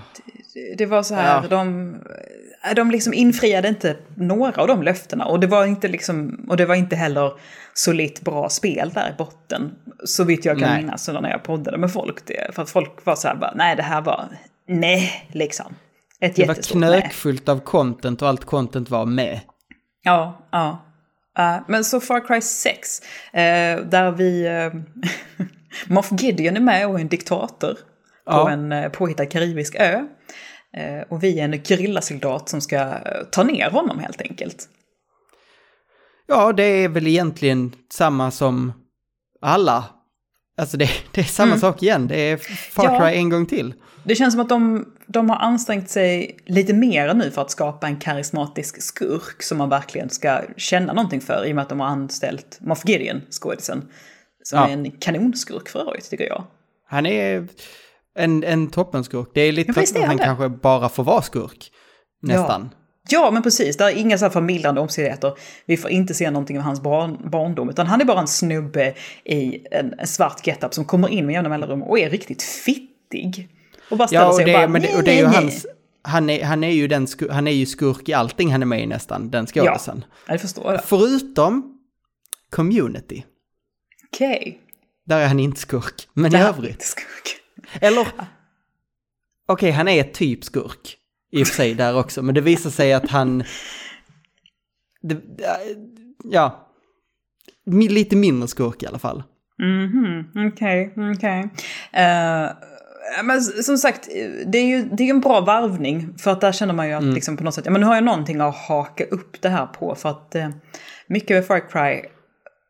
[0.55, 1.49] Det, det, var så här, ja.
[1.49, 1.97] de,
[2.77, 5.25] de liksom infriade inte några av de löftena.
[5.25, 7.33] Och det var inte, liksom, och det var inte heller
[7.75, 9.73] solitt bra spel där i botten.
[10.05, 10.83] Så vitt jag kan nej.
[10.83, 12.27] minnas när jag poddade med folk.
[12.27, 14.29] Det, för att folk var så här, bara, nej det här var,
[14.69, 15.75] nej liksom.
[16.21, 17.57] Ett det var knökfullt nej.
[17.57, 19.41] av content och allt content var med.
[20.03, 20.87] Ja, ja.
[21.39, 23.03] Uh, men så Far Cry 6,
[23.35, 24.49] uh, eh, där vi...
[24.49, 24.81] Uh,
[25.87, 27.79] Moff Gideon är med och är en diktator på
[28.25, 28.51] ja.
[28.51, 30.07] en eh, påhittad karibisk ö.
[31.09, 32.95] Och vi är en gerillasoldat som ska
[33.31, 34.69] ta ner honom helt enkelt.
[36.31, 38.73] Ja, det är väl egentligen samma som
[39.41, 39.85] alla.
[40.59, 41.61] Alltså det, det är samma mm.
[41.61, 42.37] sak igen, det är
[42.73, 43.11] Far Cry ja.
[43.11, 43.75] en gång till.
[44.05, 47.87] Det känns som att de, de har ansträngt sig lite mer nu för att skapa
[47.87, 51.81] en karismatisk skurk som man verkligen ska känna någonting för i och med att de
[51.81, 53.89] har anställt Moff Gideon, skådisen.
[54.43, 54.69] Som ja.
[54.69, 56.45] är en kanonskurk för övrigt, tycker jag.
[56.87, 57.49] Han är
[58.15, 59.29] en, en toppenskurk.
[59.35, 60.25] Det är lite ja, att han det.
[60.25, 61.71] kanske bara får vara skurk.
[62.23, 62.71] Nästan.
[62.73, 62.80] Ja.
[63.09, 63.77] Ja, men precis.
[63.77, 65.33] Det är inga så här förmildrande omständigheter.
[65.67, 68.95] Vi får inte se någonting av hans barn, barndom, utan han är bara en snubbe
[69.25, 73.49] i en, svart getup som kommer in med jämna mellanrum och är riktigt fittig.
[73.91, 75.67] Och bara ställer ja, och sig och, bara, men det, och det är ju hans...
[76.03, 78.83] Han är, han, är ju den han är ju skurk i allting han är med
[78.83, 80.05] i nästan, den skådisen.
[80.27, 80.81] Ja, jag förstår det.
[80.85, 81.79] Förutom
[82.51, 83.25] Community.
[84.13, 84.39] Okej.
[84.41, 84.55] Okay.
[85.07, 86.83] Där är han inte skurk, men Där i övrigt.
[86.83, 87.41] Skurk.
[87.81, 88.25] Eller, okej
[89.49, 90.97] okay, han är typ skurk
[91.31, 93.45] i och för sig där också, men det visar sig att han,
[95.03, 95.17] det,
[96.25, 96.69] ja,
[97.67, 99.23] lite mindre skurk i alla fall.
[99.59, 101.49] Mhm, okej, okej.
[101.93, 102.51] Eh,
[103.25, 104.09] men som sagt,
[104.47, 106.19] det är ju det är en bra varvning.
[106.19, 107.95] För att där känner man ju att liksom på något sätt, ja men nu har
[107.95, 109.95] jag någonting att haka upp det här på.
[109.95, 110.49] För att eh,
[111.07, 112.03] mycket med Far Cry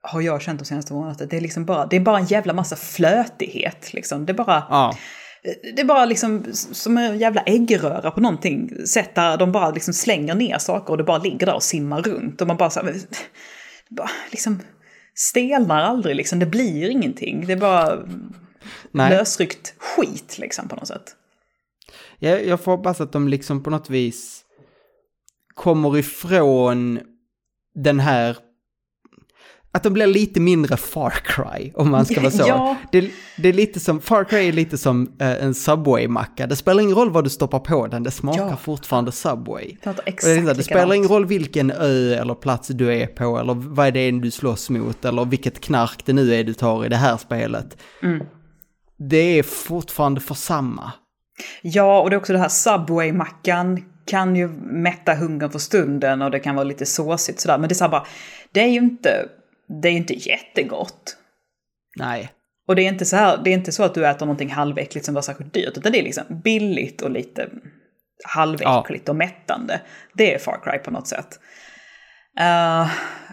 [0.03, 2.25] har jag känt de senaste månaderna att det är liksom bara, det är bara en
[2.25, 3.93] jävla massa flötighet.
[3.93, 4.27] Liksom.
[4.27, 4.65] Det är bara...
[4.71, 4.97] Ja.
[5.43, 8.87] Det är bara liksom som en jävla äggröra på någonting.
[8.87, 12.03] Sätt där de bara liksom slänger ner saker och det bara ligger där och simmar
[12.03, 12.41] runt.
[12.41, 12.95] Och man bara så här,
[13.89, 14.61] bara liksom
[15.15, 16.39] stelnar aldrig liksom.
[16.39, 17.47] Det blir ingenting.
[17.47, 17.99] Det är bara
[18.91, 19.11] Nej.
[19.11, 21.17] lösryckt skit liksom på något sätt.
[22.19, 24.45] Jag, jag får hoppas att de liksom på något vis
[25.55, 27.01] kommer ifrån
[27.75, 28.37] den här...
[29.73, 32.45] Att de blir lite mindre Far Cry, om man ska vara så.
[32.49, 32.77] Ja.
[32.93, 36.47] Det, det är lite som, Far Cry är lite som eh, en Subway-macka.
[36.47, 38.57] Det spelar ingen roll vad du stoppar på den, det smakar Ja.
[38.57, 39.77] fortfarande Subway.
[39.83, 42.95] Det Och det, är exakt inte- det spelar ingen roll vilken ö eller plats du
[42.95, 46.45] är på, eller vad är det du slåss mot, eller vilket knark det nu är
[46.45, 47.77] du tar i det här spelet.
[48.03, 48.27] Mm.
[49.09, 50.93] Det är fortfarande för samma.
[51.63, 56.31] Ja, och det är också det här Subway-mackan kan ju mätta hungern för stunden och
[56.31, 57.59] det kan vara lite såsigt sådär.
[57.59, 58.07] Men det är så här bara,
[58.53, 59.29] det är ju inte,
[59.83, 61.17] det är inte jättegott.
[61.97, 62.33] Nej.
[62.69, 65.07] Och det är inte så här, det är inte så att du äter någonting halväckligt
[65.07, 67.49] som var särskilt dyrt, utan det är liksom billigt och lite
[68.25, 69.81] halväckligt och mättande.
[70.15, 71.41] Det är Far Cry på något sätt.
[72.39, 72.91] Eh,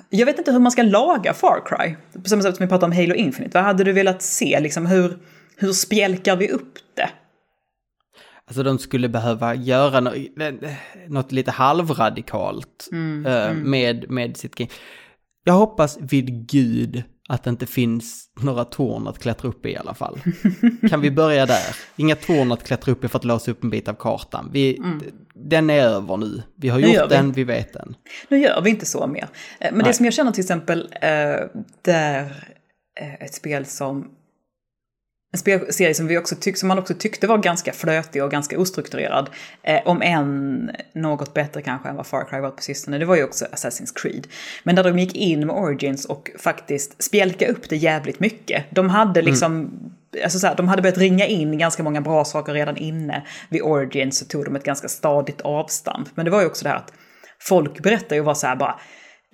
[0.09, 2.85] jag vet inte hur man ska laga Far Cry, på samma sätt som vi pratade
[2.85, 3.57] om Halo Infinite.
[3.57, 4.59] Vad hade du velat se?
[4.59, 5.17] Liksom hur,
[5.57, 7.09] hur spjälkar vi upp det?
[8.47, 10.11] Alltså de skulle behöva göra no
[11.07, 12.89] något lite halvradikalt
[13.25, 14.69] eh, Med, med sitt game.
[15.47, 19.77] Jag hoppas vid gud att det inte finns några torn att klättra upp i i
[19.77, 20.19] alla fall.
[20.89, 21.75] kan vi börja där?
[21.95, 24.49] Inga torn att klättra upp i för att låsa upp en bit av kartan.
[24.53, 24.81] Vi,
[25.35, 26.43] Den är över nu.
[26.55, 27.15] Vi har Nu gjort vi.
[27.15, 27.95] den, vi vet den.
[28.29, 29.23] Nu gör vi inte så mer.
[29.23, 29.27] Eh,
[29.71, 29.83] Men Nej.
[29.87, 31.09] det som jag känner till exempel, eh,
[31.81, 32.21] där
[33.01, 34.07] eh, ett spel som
[35.34, 38.59] en spelserie som, vi också tyck, som man också tyckte var ganska flötig och ganska
[38.59, 39.30] ostrukturerad.
[39.63, 42.97] Eh, om än något bättre kanske än vad Far Cry var på sistone.
[42.97, 44.28] Det var ju också Assassin's Creed.
[44.63, 48.65] Men där de gick in med Origins och faktiskt spjälka upp det jävligt mycket.
[48.69, 49.80] De hade liksom,
[50.23, 53.23] alltså så här, de hade börjat ringa in ganska många bra saker redan inne.
[53.49, 56.09] Vid Origins så tog de ett ganska stadigt avstamp.
[56.15, 56.93] Men det var ju också det här att
[57.39, 58.80] folk berättar ju var så här bara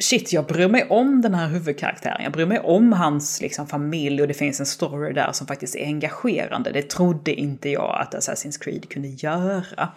[0.02, 2.24] Shit, jag bryr mig om den här huvudkaraktären.
[2.24, 5.76] Jag bryr mig om hans liksom, familj och det finns en story där som faktiskt
[5.76, 6.72] är engagerande.
[6.72, 9.64] Det trodde inte jag att Assassin's Creed kunde göra.
[9.78, 9.90] Att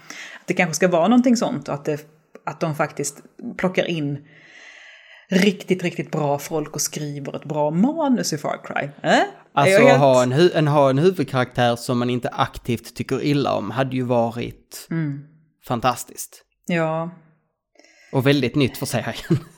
[0.47, 2.07] det kanske ska vara någonting sånt och att, det,
[2.47, 3.23] att de faktiskt
[3.57, 4.19] plockar in
[5.29, 8.89] riktigt, riktigt bra folk och skriver ett bra manus i Far Cry.
[9.11, 9.19] Eh?
[9.53, 13.55] Alltså helt- ha, en hu- en, ha en huvudkaraktär som man inte aktivt tycker illa
[13.55, 15.21] om hade ju varit Mm.
[15.69, 16.43] fantastiskt.
[16.67, 17.11] Ja,
[18.13, 19.15] Och väldigt nytt för serien.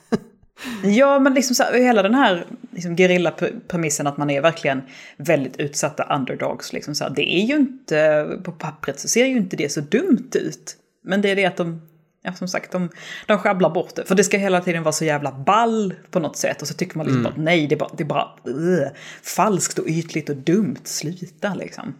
[0.83, 4.81] Ja, men liksom så hela den här liksom, gerilla-premissen att man är verkligen
[5.17, 6.73] väldigt utsatta underdogs.
[6.73, 10.31] Liksom så det är ju inte, på pappret så ser ju inte det så dumt
[10.33, 10.75] ut.
[11.03, 11.81] Men det är det att de,
[12.23, 12.89] ja, som sagt, de,
[13.25, 14.05] de sjabblar bort det.
[14.05, 16.61] För det ska hela tiden vara så jävla ball på något sätt.
[16.61, 18.87] Och så tycker man liksom att nej, det är bara, det är bara uh,
[19.23, 20.81] falskt och ytligt och dumt.
[20.83, 21.95] Sluta liksom.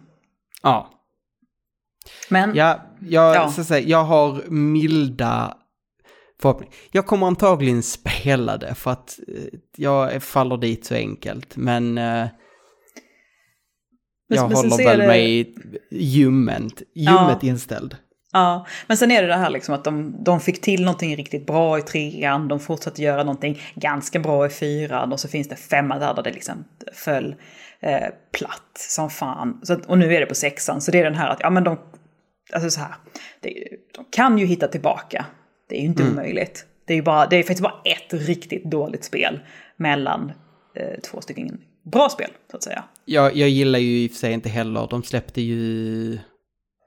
[0.62, 0.90] ja.
[2.28, 3.50] Men, Ja, jag, Ja.
[3.50, 5.56] Så säga, jag har milda.
[6.90, 11.56] Jag kommer antagligen spela det för att eh, jag faller dit så enkelt.
[11.56, 12.26] Men eh,
[14.28, 15.54] jag men håller väl det- mig
[15.90, 17.96] ljumment, ljummet inställd.
[18.32, 21.46] Ja, men sen är det det här liksom att de, de fick till någonting riktigt
[21.46, 25.56] bra i trean, de fortsatte göra någonting ganska bra i fyran och så finns det
[25.56, 27.34] femma där, där det liksom föll
[27.80, 29.60] eh, platt som fan.
[29.62, 31.50] Så att, och nu är det på sexan, så det är den här att, ja
[31.50, 31.78] men de,
[32.52, 32.94] alltså så här,
[33.40, 33.54] det,
[33.96, 35.26] de kan ju hitta tillbaka.
[35.70, 36.66] Det är ju inte omöjligt.
[36.86, 39.40] Det är ju bara, det är faktiskt bara ett riktigt dåligt spel
[39.76, 40.32] mellan
[40.76, 41.60] eh, två stycken
[41.92, 42.84] bra spel, så att säga.
[43.04, 46.18] Jag, jag gillar ju i och för sig inte heller, de släppte ju...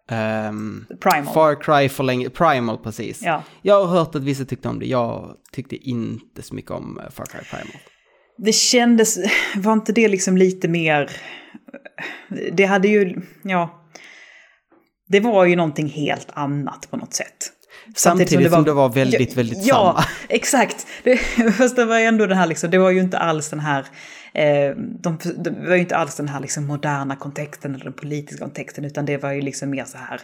[0.10, 1.34] ehm, Primal.
[1.34, 3.22] Far Cry för länge, Primal precis.
[3.22, 3.44] Ja.
[3.62, 7.10] Jag har hört att vissa tyckte om det, jag tyckte inte så mycket om eh,
[7.10, 7.78] Far Cry Primal.
[8.38, 9.18] Det kändes,
[9.56, 11.12] var inte det liksom lite mer,
[12.52, 13.90] det hade ju, ja,
[15.08, 17.53] det var ju någonting helt annat på något sätt.
[17.96, 20.04] Samtidigt som det var väldigt, väldigt ja, samma.
[20.30, 20.88] exakt.
[21.04, 21.18] Det,
[21.58, 23.86] fast det var ändå det här liksom, det var ju inte alls den här,
[24.34, 28.46] eh, de, det var ju inte alls den här liksom moderna kontexten eller den politiska
[28.46, 30.22] kontexten, utan det var ju liksom mer så här,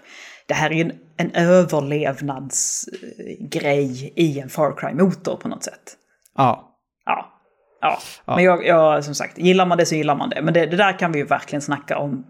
[0.48, 5.96] det här är ju en, en överlevnadsgrej i en Far Cry-motor på något sätt.
[6.38, 6.66] Ja,
[7.06, 7.36] Ja.
[7.82, 8.36] Ja, Ja.
[8.36, 10.42] men jag, jag, som sagt, gillar man det så gillar man det.
[10.42, 12.26] Men det, det där kan vi ju verkligen snacka om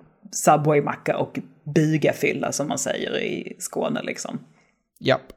[0.45, 1.39] Subway-macka och
[1.75, 4.39] bygafylla som man säger i Skåne liksom
[4.99, 5.33] japp.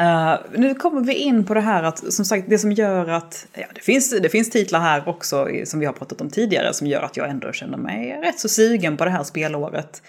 [0.00, 3.46] Uh, nu kommer vi in på det här att, som sagt, det som gör att,
[3.54, 6.86] ja det finns, det finns titlar här också som vi har pratat om tidigare som
[6.86, 10.02] gör att jag ändå känner mig rätt så sugen på det här spelåret.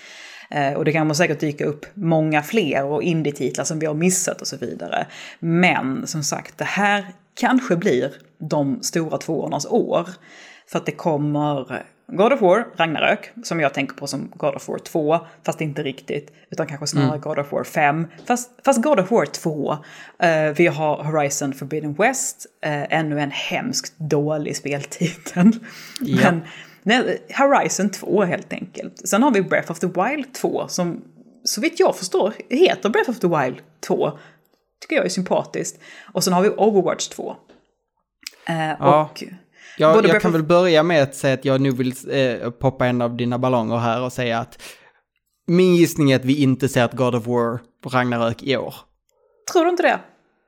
[0.56, 4.42] Uh, och det kan säkert dyka upp många fler och indie-titlar som vi har missat
[4.42, 5.08] och så vidare.
[5.40, 10.10] Men som sagt, det här kanske blir de stora tvåornas år.
[10.68, 14.68] För att det kommer God of War, Ragnarök, som jag tänker på som God of
[14.70, 17.22] War 2, fast inte riktigt, utan kanske snarare mm.
[17.22, 19.72] God of War 5, fast, fast God of War 2.
[19.72, 19.78] Uh,
[20.56, 25.52] vi har Horizon Forbidden West, uh, ännu en hemskt dålig speltitel.
[26.02, 26.32] Ja.
[26.32, 26.42] Men
[26.84, 29.08] nej, Horizon 2 helt enkelt.
[29.08, 31.02] Sen har vi Breath of the Wild 2, som
[31.44, 34.12] så vitt jag förstår heter Breath of the Wild 2.
[34.82, 35.82] Tycker jag är sympatiskt.
[36.14, 37.36] Och sen har vi Overwatch 2.
[38.50, 39.02] Uh, ja.
[39.12, 39.24] och
[39.78, 43.02] jag, jag kan väl börja med att säga att jag nu vill eh, poppa en
[43.02, 44.62] av dina ballonger här och säga att
[45.48, 48.76] min gissning är att vi inte ser ett God of War Ragnarök i år.
[49.52, 50.00] Tror du inte det?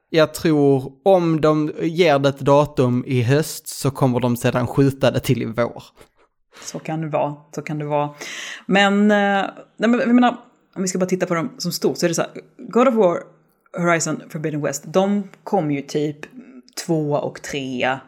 [0.09, 5.11] Jag tror om de ger det ett datum i höst så kommer de sedan skjuta
[5.11, 5.83] det till i vår.
[6.61, 8.09] Så kan det vara, så kan det vara.
[8.65, 9.45] Men, eh,
[9.77, 10.37] nej, men jag menar,
[10.75, 12.87] om vi ska bara titta på dem som stort så är det så här, God
[12.87, 13.23] of War,
[13.77, 16.17] Horizon Forbidden West, de kom ju typ
[16.85, 17.99] två och trea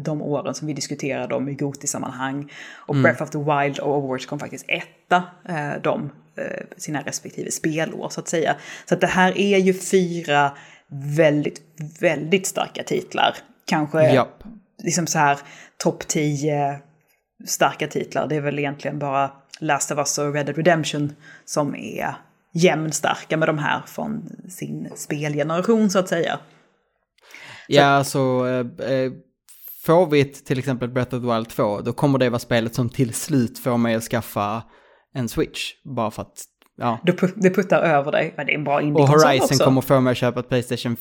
[0.00, 2.52] de åren som vi diskuterade om i Goti-sammanhang.
[2.76, 3.02] Och mm.
[3.02, 8.08] Breath of the Wild och Overwatch kom faktiskt etta eh, de, eh, sina respektive spelår
[8.08, 8.56] så att säga.
[8.88, 10.52] Så att det här är ju fyra
[11.16, 11.62] väldigt,
[12.00, 13.36] väldigt starka titlar.
[13.64, 14.44] Kanske Japp.
[14.82, 15.38] liksom så här
[15.76, 16.78] topp tio
[17.46, 18.26] starka titlar.
[18.26, 19.30] Det är väl egentligen bara
[19.60, 21.12] Last of Us och Red Dead Redemption
[21.44, 22.14] som är
[22.54, 26.38] jämnstarka med de här från sin spelgeneration så att säga.
[27.68, 28.18] Ja, alltså
[28.48, 29.12] eh, eh
[29.86, 32.88] Får vi till exempel Breath of the Wild 2, då kommer det vara spelet som
[32.88, 34.62] till slut får mig att skaffa
[35.14, 35.72] en Switch.
[35.84, 36.44] Bara för att,
[36.76, 36.98] ja.
[37.36, 39.64] Det puttar över dig, men det är en bra indie Och Horizon också.
[39.64, 40.96] kommer få mig att köpa ett Playstation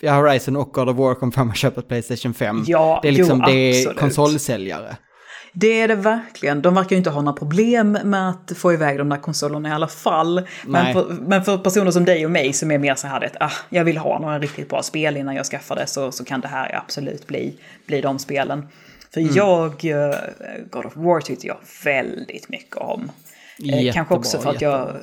[0.00, 2.64] Ja, Horizon och God of War kommer få mig att köpa ett Playstation 5.
[2.66, 4.96] Ja, det är liksom, jo, det är konsolsäljare.
[5.58, 6.62] Det är det verkligen.
[6.62, 9.72] De verkar ju inte ha några problem med att få iväg de där konsolerna i
[9.72, 10.46] alla fall.
[10.66, 13.36] Men för, men för, personer som dig och mig som är mer så här att
[13.40, 16.40] ah, jag vill ha några riktigt bra spel innan jag skaffar det så, så kan
[16.40, 18.68] det här absolut bli, bli de spelen.
[19.14, 19.34] För mm.
[19.34, 20.14] jag, uh,
[20.70, 23.10] God of War tyckte jag väldigt mycket om.
[23.58, 24.96] Eh, jättebra, kanske också för att jag,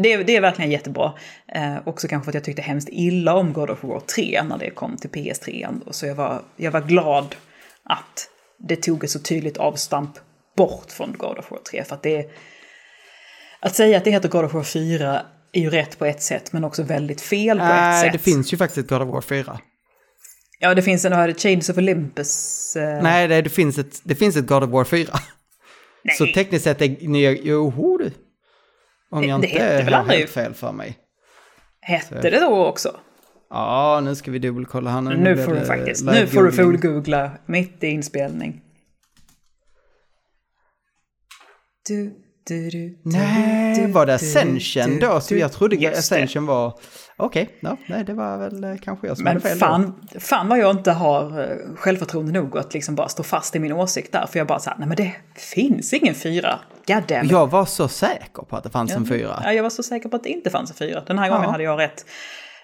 [0.00, 1.12] det är, det är verkligen jättebra.
[1.46, 4.58] Eh, också kanske för att jag tyckte hemskt illa om God of War 3 när
[4.58, 5.78] det kom till PS3.
[5.90, 7.34] Så jag var, jag var glad
[7.82, 8.28] att
[8.58, 10.18] det tog ett så tydligt avstamp
[10.56, 11.84] bort från God of War 3.
[11.84, 12.26] För att det är,
[13.60, 16.52] Att säga att det heter God of War 4 är ju rätt på ett sätt
[16.52, 18.12] men också väldigt fel på äh, ett sätt.
[18.12, 19.60] Det finns ju faktiskt ett God of War 4.
[20.60, 22.76] Ja, det finns en, här Chains of Olympus.
[22.76, 23.02] Uh...
[23.02, 25.18] Nej, det, det, finns ett, det finns ett God of War 4.
[26.02, 26.16] Nej.
[26.16, 28.12] Så tekniskt sett är nya, joho du.
[29.10, 30.96] Om jag det, inte det har helt fel för mig.
[31.80, 32.30] Hette Så.
[32.30, 33.00] det då också?
[33.50, 35.00] Ja, nu ska vi dubbelkolla här.
[35.00, 38.60] Nu, nu får du faktiskt, nu får du full-googla mitt i inspelning.
[41.88, 42.14] Du,
[42.46, 45.20] du, du, nej, var det Ascension då?
[45.20, 46.78] Så jag trodde Ascension var...
[47.16, 49.58] Okej, okay, ja, nej det var väl eh, kanske jag som Men hade fel.
[49.58, 53.58] Fan, fan vad jag inte har eh, självförtroende nog att liksom bara stå fast i
[53.58, 54.26] min åsikt där.
[54.26, 56.58] För jag bara så här, nej men det finns ingen fyra.
[56.86, 57.30] Goddammit.
[57.30, 59.42] Jag var så säker på att det fanns en fyra.
[59.44, 61.02] Ja, jag var så säker på att det inte fanns en fyra.
[61.06, 61.50] Den här gången ja.
[61.50, 62.04] hade jag rätt.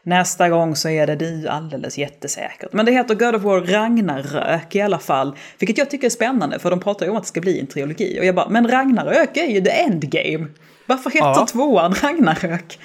[0.07, 2.73] Nästa gång så är det du alldeles jättesäkert.
[2.73, 5.37] Men det heter God of War Ragnarök i alla fall.
[5.59, 7.67] Vilket jag tycker är spännande för de pratar ju om att det ska bli en
[7.67, 8.21] trilogi.
[8.21, 10.47] Och jag bara, men Ragnarök är ju the endgame.
[10.87, 11.47] Varför heter ja.
[11.47, 12.79] tvåan Ragnarök?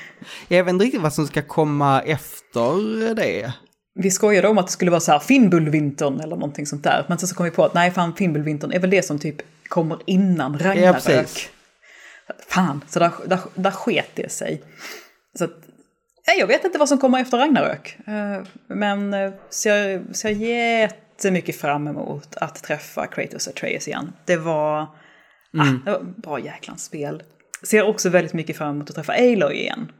[0.48, 3.54] Jag vet inte riktigt vad som ska komma efter det.
[3.96, 7.06] Vi skojade om att det skulle vara så här Finnbullvintern eller någonting sånt där.
[7.10, 9.42] Men sen så kom vi på att nej, fan Finnbullvintern är väl det som typ
[9.68, 10.86] kommer innan Ragnarök.
[10.86, 11.50] Ja, precis.
[12.48, 14.62] Fan, så där, där, där sket det sig.
[15.38, 15.69] Så att
[16.38, 17.98] jag vet inte vad som kommer efter Ragnarök.
[18.08, 24.14] Eh, men eh, ser, ser jättemycket fram emot att träffa Kratos och Atreus igen.
[24.26, 24.88] Det var, ah,
[25.54, 25.68] mm.
[25.68, 27.24] ah, det var bra jäklans spel.
[27.64, 29.92] Ser också väldigt mycket fram emot att träffa Aloy igen.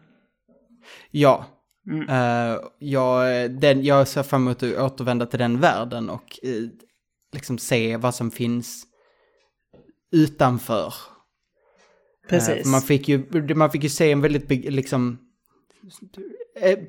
[1.12, 1.46] Ja.
[1.88, 2.10] Mm.
[2.10, 6.70] Uh, jag, den, jag ser fram emot att återvända till den världen och uh,
[7.34, 8.84] liksom se vad som finns
[10.12, 10.94] utanför.
[12.30, 12.66] Precis.
[12.66, 13.24] Uh, man, fick ju,
[13.56, 15.29] man fick ju se en väldigt liksom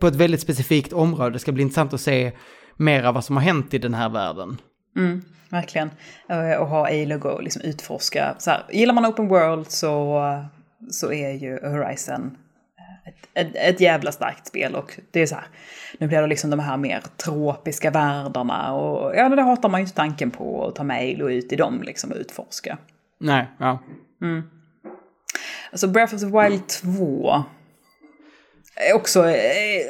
[0.00, 1.30] på ett väldigt specifikt område.
[1.30, 2.32] Det ska bli intressant att se
[2.76, 4.60] mera vad som har hänt i den här världen.
[4.96, 5.90] Mm, verkligen.
[6.28, 8.34] Eh, och ha A-log och liksom utforska.
[8.38, 10.22] Så här, gillar man open world så,
[10.90, 12.36] så är ju Horizon
[13.04, 15.44] ett, ett, ett, jävla starkt spel och det är så här,
[15.98, 19.84] nu blir det liksom de här mer tropiska världarna och ja, det hatar man ju
[19.84, 22.78] inte tanken på att ta med och ut i dem liksom och utforska.
[23.18, 23.78] Nej, ja.
[24.22, 24.42] Mm.
[25.70, 27.44] Alltså Breath of the Wild 2
[28.94, 29.82] också eh,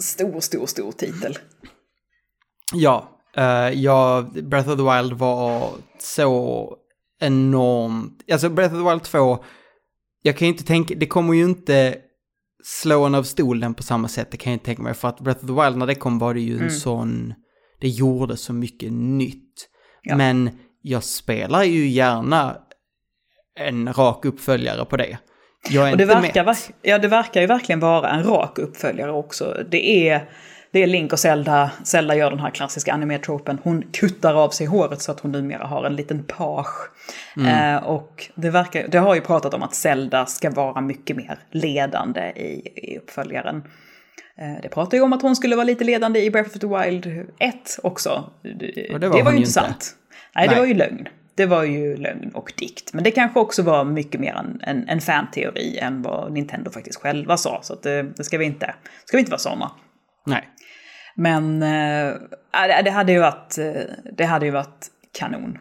[0.00, 1.38] stor, stor, stor titel.
[2.72, 3.08] Ja,
[3.38, 6.76] uh, ja, Breath of the Wild var så
[7.20, 9.44] enormt, alltså Breath of the Wild 2,
[10.22, 11.96] jag kan ju inte tänka, det kommer ju inte
[12.64, 15.20] slå en av stolen på samma sätt, det kan jag inte tänka mig, för att
[15.20, 16.70] Breath of the Wild när det kom var det ju en mm.
[16.70, 17.34] sån,
[17.80, 19.68] det gjorde så mycket nytt.
[20.02, 20.16] Ja.
[20.16, 20.50] Men
[20.82, 22.56] jag spelar ju gärna
[23.58, 25.18] en rak uppföljare på det.
[25.70, 26.70] Jag är och det inte verkar, mätt.
[26.82, 29.64] Ja, det verkar ju verkligen vara en rak uppföljare också.
[29.70, 30.28] Det är,
[30.70, 31.70] det är Link och Zelda.
[31.84, 33.58] Zelda gör den här klassiska anime-tropen.
[33.62, 36.90] Hon kuttar av sig håret så att hon numera har en liten page.
[37.36, 37.74] Mm.
[37.76, 41.38] Eh, och det, verkar, det har ju pratat om att Zelda ska vara mycket mer
[41.50, 43.62] ledande i, i uppföljaren.
[44.38, 46.66] Eh, det pratar ju om att hon skulle vara lite ledande i Breath of the
[46.66, 47.06] Wild
[47.38, 48.30] 1 också.
[48.42, 49.96] Det, det var, det var ju inte sant.
[50.34, 51.08] Nej, Nej, det var ju lögn.
[51.38, 52.92] Det var ju lögn och dikt.
[52.92, 57.00] Men det kanske också var mycket mer en, en, en fanteori än vad Nintendo faktiskt
[57.00, 57.60] själva sa.
[57.62, 58.74] Så det, det, ska vi inte,
[59.04, 59.70] ska vi inte vara sådana.
[60.26, 60.48] Nej.
[61.14, 63.72] Men äh, det hade ju varit, eh,
[64.12, 64.86] det hade ju varit
[65.18, 65.58] kanon.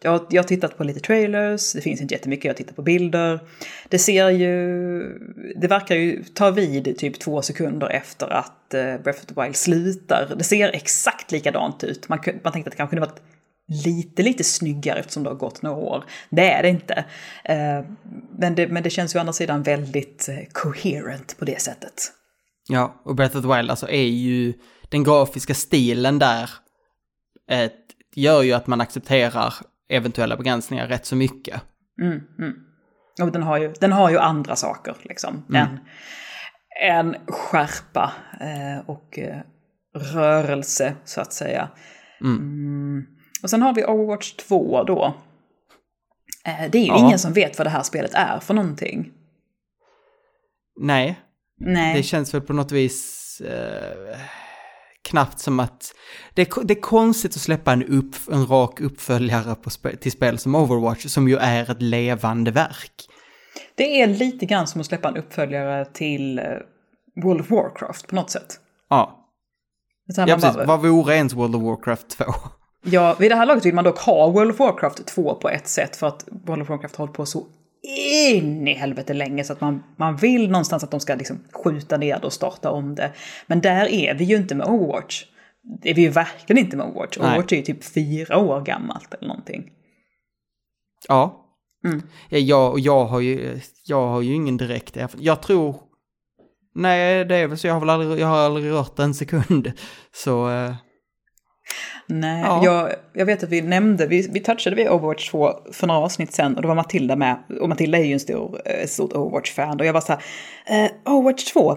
[0.00, 3.40] Jag, jag har tittat på lite trailers, det finns inte jättemycket, jag tittar på bilder.
[3.88, 4.58] Det ser ju,
[5.56, 10.34] det verkar ju ta vid typ två sekunder efter att Breath of the Wild slutar.
[10.38, 12.08] Det ser exakt likadant ut.
[12.08, 13.22] Man, man tänkte att det kanske kunde varit
[13.68, 16.04] lite, lite snyggare eftersom det har gått några år.
[16.30, 17.04] Det är det inte.
[17.44, 17.84] Eh,
[18.38, 22.12] men det, men det känns ju å andra sidan väldigt eh, coherent på det sättet.
[22.68, 24.54] Ja, och Breath of the Wild alltså är ju
[24.88, 26.50] den grafiska stilen där
[27.50, 29.54] ett, gör ju att man accepterar
[29.88, 31.62] eventuella begränsningar rätt så mycket.
[32.02, 32.54] Mm, mm.
[33.22, 35.44] Och den har, ju, den har ju andra saker liksom.
[35.48, 35.62] Mm.
[35.62, 35.78] En,
[36.80, 39.40] en skärpa eh, och eh,
[40.14, 41.68] rörelse så att säga.
[42.20, 43.15] Mm.
[43.46, 45.14] Och sen har vi Overwatch 2 då.
[46.44, 46.98] Eh, det är ju ja.
[46.98, 49.12] ingen som vet vad det här spelet är för någonting.
[50.80, 51.20] Nej.
[51.60, 51.96] Nej.
[51.96, 54.18] Det känns väl på något vis eh,
[55.02, 55.94] knappt som att...
[56.34, 60.54] Det, det, är konstigt att släppa en, upp, en rak uppföljare på till spel som
[60.54, 63.08] Overwatch, som ju är ett levande verk.
[63.74, 66.44] Det är lite grann som att släppa en uppföljare till eh,
[67.22, 68.60] World of Warcraft på något sätt.
[68.88, 69.22] Ja.
[70.06, 70.54] Ja, precis.
[70.54, 70.66] Bara...
[70.66, 72.24] Vad vore ens World of Warcraft 2?
[72.90, 75.68] Ja, vid det här laget vill man dock ha World of Warcraft 2 på ett
[75.68, 77.46] sätt för att World of Warcraft har hållit på så
[78.28, 81.96] in i helvete länge så att man, man vill någonstans att de ska liksom skjuta
[81.96, 83.12] ner det och starta om det.
[83.46, 85.24] Men där är vi ju inte med Overwatch.
[85.82, 87.18] Det är vi ju verkligen inte med Overwatch.
[87.18, 87.28] Nej.
[87.28, 89.70] Overwatch är ju typ fyra år gammalt eller någonting.
[91.08, 91.42] Ja.
[91.84, 92.02] Mm.
[92.28, 95.26] Jag, jag, har ju, jag har ju ingen direkt erfarenhet.
[95.26, 95.76] Jag tror...
[96.74, 97.66] Nej, det är väl så.
[97.66, 99.72] Jag har väl aldrig, jag har aldrig rört en sekund.
[100.12, 100.50] Så...
[100.50, 100.74] Eh,
[102.06, 102.64] Nej, ja.
[102.64, 106.32] jag, jag vet att vi nämnde, vi, vi touchade vid Overwatch 2 för några avsnitt
[106.32, 107.36] sen och då var Matilda med.
[107.60, 109.80] Och Matilda är ju en stor, eh, stort Overwatch-fan.
[109.80, 111.76] Och jag var så här, eh, Overwatch 2,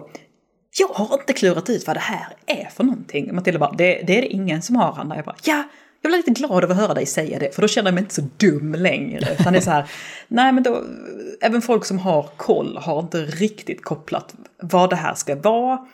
[0.79, 3.35] jag har inte klurat ut vad det här är för någonting.
[3.35, 5.15] Matilda bara, det, det är det ingen som har Anna.
[5.15, 5.63] Jag bara, ja,
[6.01, 8.03] jag blir lite glad över att höra dig säga det, för då känner jag mig
[8.03, 9.33] inte så dum längre.
[9.39, 9.91] Utan det är så här,
[10.27, 10.83] nej men då,
[11.41, 15.87] även folk som har koll har inte riktigt kopplat vad det här ska vara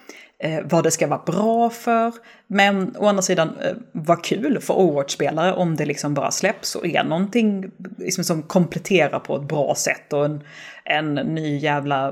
[0.45, 2.13] eh, vad det ska vara bra för.
[2.47, 6.85] Men å andra sidan, eh, vad kul för Overwatch-spelare om det liksom bara släpps och
[6.85, 10.43] är någonting liksom som kompletterar på ett bra sätt och en,
[10.85, 12.11] en ny jävla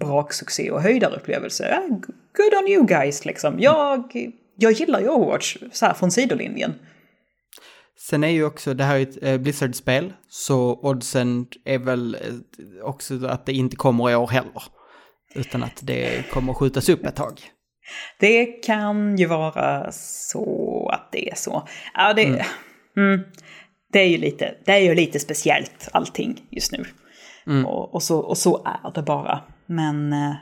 [0.00, 1.66] braksuccé och höjdarupplevelse.
[1.66, 1.88] Eh,
[2.36, 3.60] good on you guys liksom.
[3.60, 6.74] Jag, jag gillar ju Overwatch så här från sidolinjen.
[8.08, 12.84] Sen är ju också, det här är ett eh, Blizzard-spel, så oddsen är väl eh,
[12.84, 14.62] också att det inte kommer i år heller.
[15.34, 17.40] Utan att det kommer skjutas upp ett tag.
[18.18, 21.68] Det kan ju vara så att det är så.
[21.94, 22.40] Ja, det, mm.
[22.96, 23.20] Mm,
[23.92, 26.84] det, är, ju lite, det är ju lite speciellt allting just nu.
[27.46, 27.66] Mm.
[27.66, 29.40] Och, och, så, och så är det bara.
[29.66, 30.34] Men eh,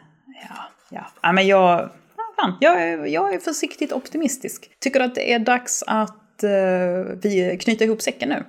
[0.48, 0.56] ja,
[0.90, 1.06] ja.
[1.22, 1.90] ja men jag,
[2.36, 4.70] fan, jag, är, jag är försiktigt optimistisk.
[4.80, 8.44] Tycker du att det är dags att uh, vi knyter ihop säcken nu?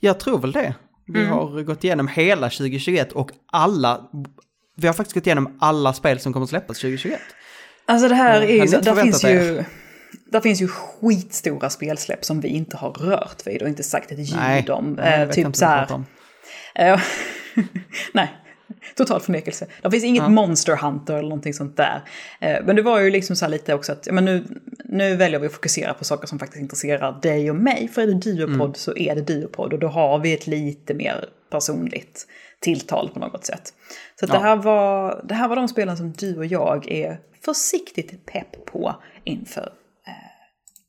[0.00, 0.74] Jag tror väl det.
[1.06, 1.32] Vi mm.
[1.32, 4.10] har gått igenom hela 2021 och alla,
[4.76, 7.20] vi har faktiskt gått igenom alla spel som kommer släppas 2021.
[7.90, 9.64] Alltså det här är ju, där finns ju,
[10.24, 14.18] där finns ju skitstora spelsläpp som vi inte har rört vid och inte sagt ett
[14.18, 14.92] ljud om.
[14.92, 16.04] Nej, eh, typ så här.
[16.74, 17.00] Eh,
[18.14, 18.28] nej,
[18.96, 19.66] total förnekelse.
[19.82, 20.28] Det finns inget ja.
[20.28, 22.02] Monster Hunter eller någonting sånt där.
[22.40, 24.44] Eh, men det var ju liksom så här lite också att, men nu,
[24.84, 27.88] nu väljer vi att fokusera på saker som faktiskt intresserar dig och mig.
[27.88, 28.74] För är det Duopod mm.
[28.74, 32.26] så är det Duopod och då har vi ett lite mer personligt
[32.60, 33.74] tilltal på något sätt.
[34.20, 34.32] Så ja.
[34.32, 38.66] det, här var, det här var de spelen som du och jag är försiktigt pepp
[38.66, 39.72] på inför
[40.06, 40.12] eh,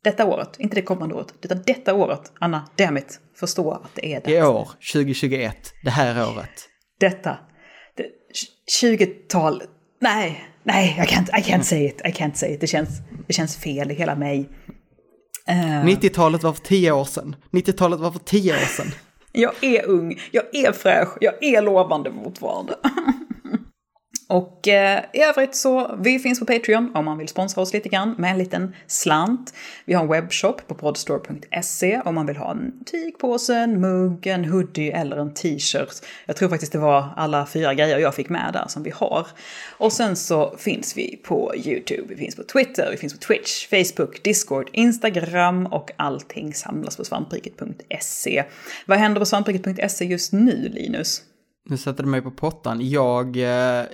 [0.03, 0.59] detta året.
[0.59, 2.31] Inte det kommande året, utan detta året.
[2.39, 4.29] Anna, dammit, förstå att det är dags.
[4.29, 6.67] I år, 2021, det här året.
[6.99, 7.37] Detta.
[8.81, 9.63] 20-tal
[10.01, 12.61] Nej, nej, jag kan I can't say it, I can't say it.
[12.61, 12.89] Det känns,
[13.27, 14.49] det känns fel i hela mig.
[15.49, 17.35] Uh, 90-talet var för tio år sedan.
[17.51, 18.91] 90-talet var för tio år sedan.
[19.31, 22.75] Jag är ung, jag är fräsch, jag är lovande fortfarande.
[24.31, 27.89] Och eh, i övrigt så, vi finns på Patreon om man vill sponsra oss lite
[27.89, 29.53] grann med en liten slant.
[29.85, 34.45] Vi har en webbshop på podstore.se om man vill ha en tygpåse, en mugg, en
[34.45, 36.05] hoodie eller en t-shirt.
[36.25, 39.27] Jag tror faktiskt det var alla fyra grejer jag fick med där som vi har.
[39.77, 43.67] Och sen så finns vi på YouTube, vi finns på Twitter, vi finns på Twitch,
[43.67, 48.43] Facebook, Discord, Instagram och allting samlas på svampriket.se.
[48.85, 51.21] Vad händer på svampriket.se just nu, Linus?
[51.65, 52.89] Nu sätter du mig på pottan.
[52.89, 53.85] Jag, eh,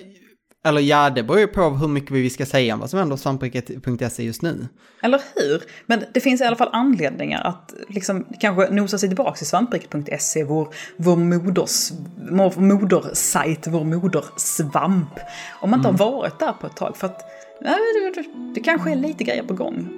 [0.68, 3.15] eller ja, det beror ju på hur mycket vi ska säga om vad som händer
[3.15, 4.68] på svampriket.se just nu.
[5.01, 5.63] Eller hur?
[5.86, 10.43] Men det finns i alla fall anledningar att liksom kanske nosa sig tillbaka till svampriket.se,
[10.43, 11.91] vår, vår moders,
[12.32, 15.20] vår modersajt, vår modersvamp.
[15.61, 15.99] Om man inte mm.
[15.99, 17.20] har varit där på ett tag, för att
[17.59, 18.24] det, det,
[18.55, 19.89] det kanske är lite grejer på gång.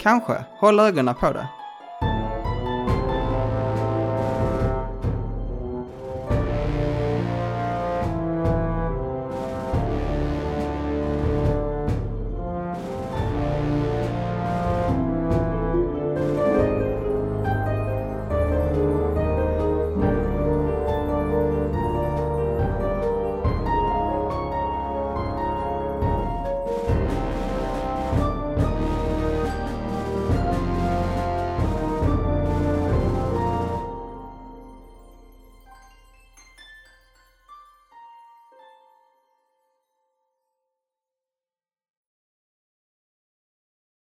[0.00, 0.44] Kanske.
[0.60, 1.48] Håll ögonen på det.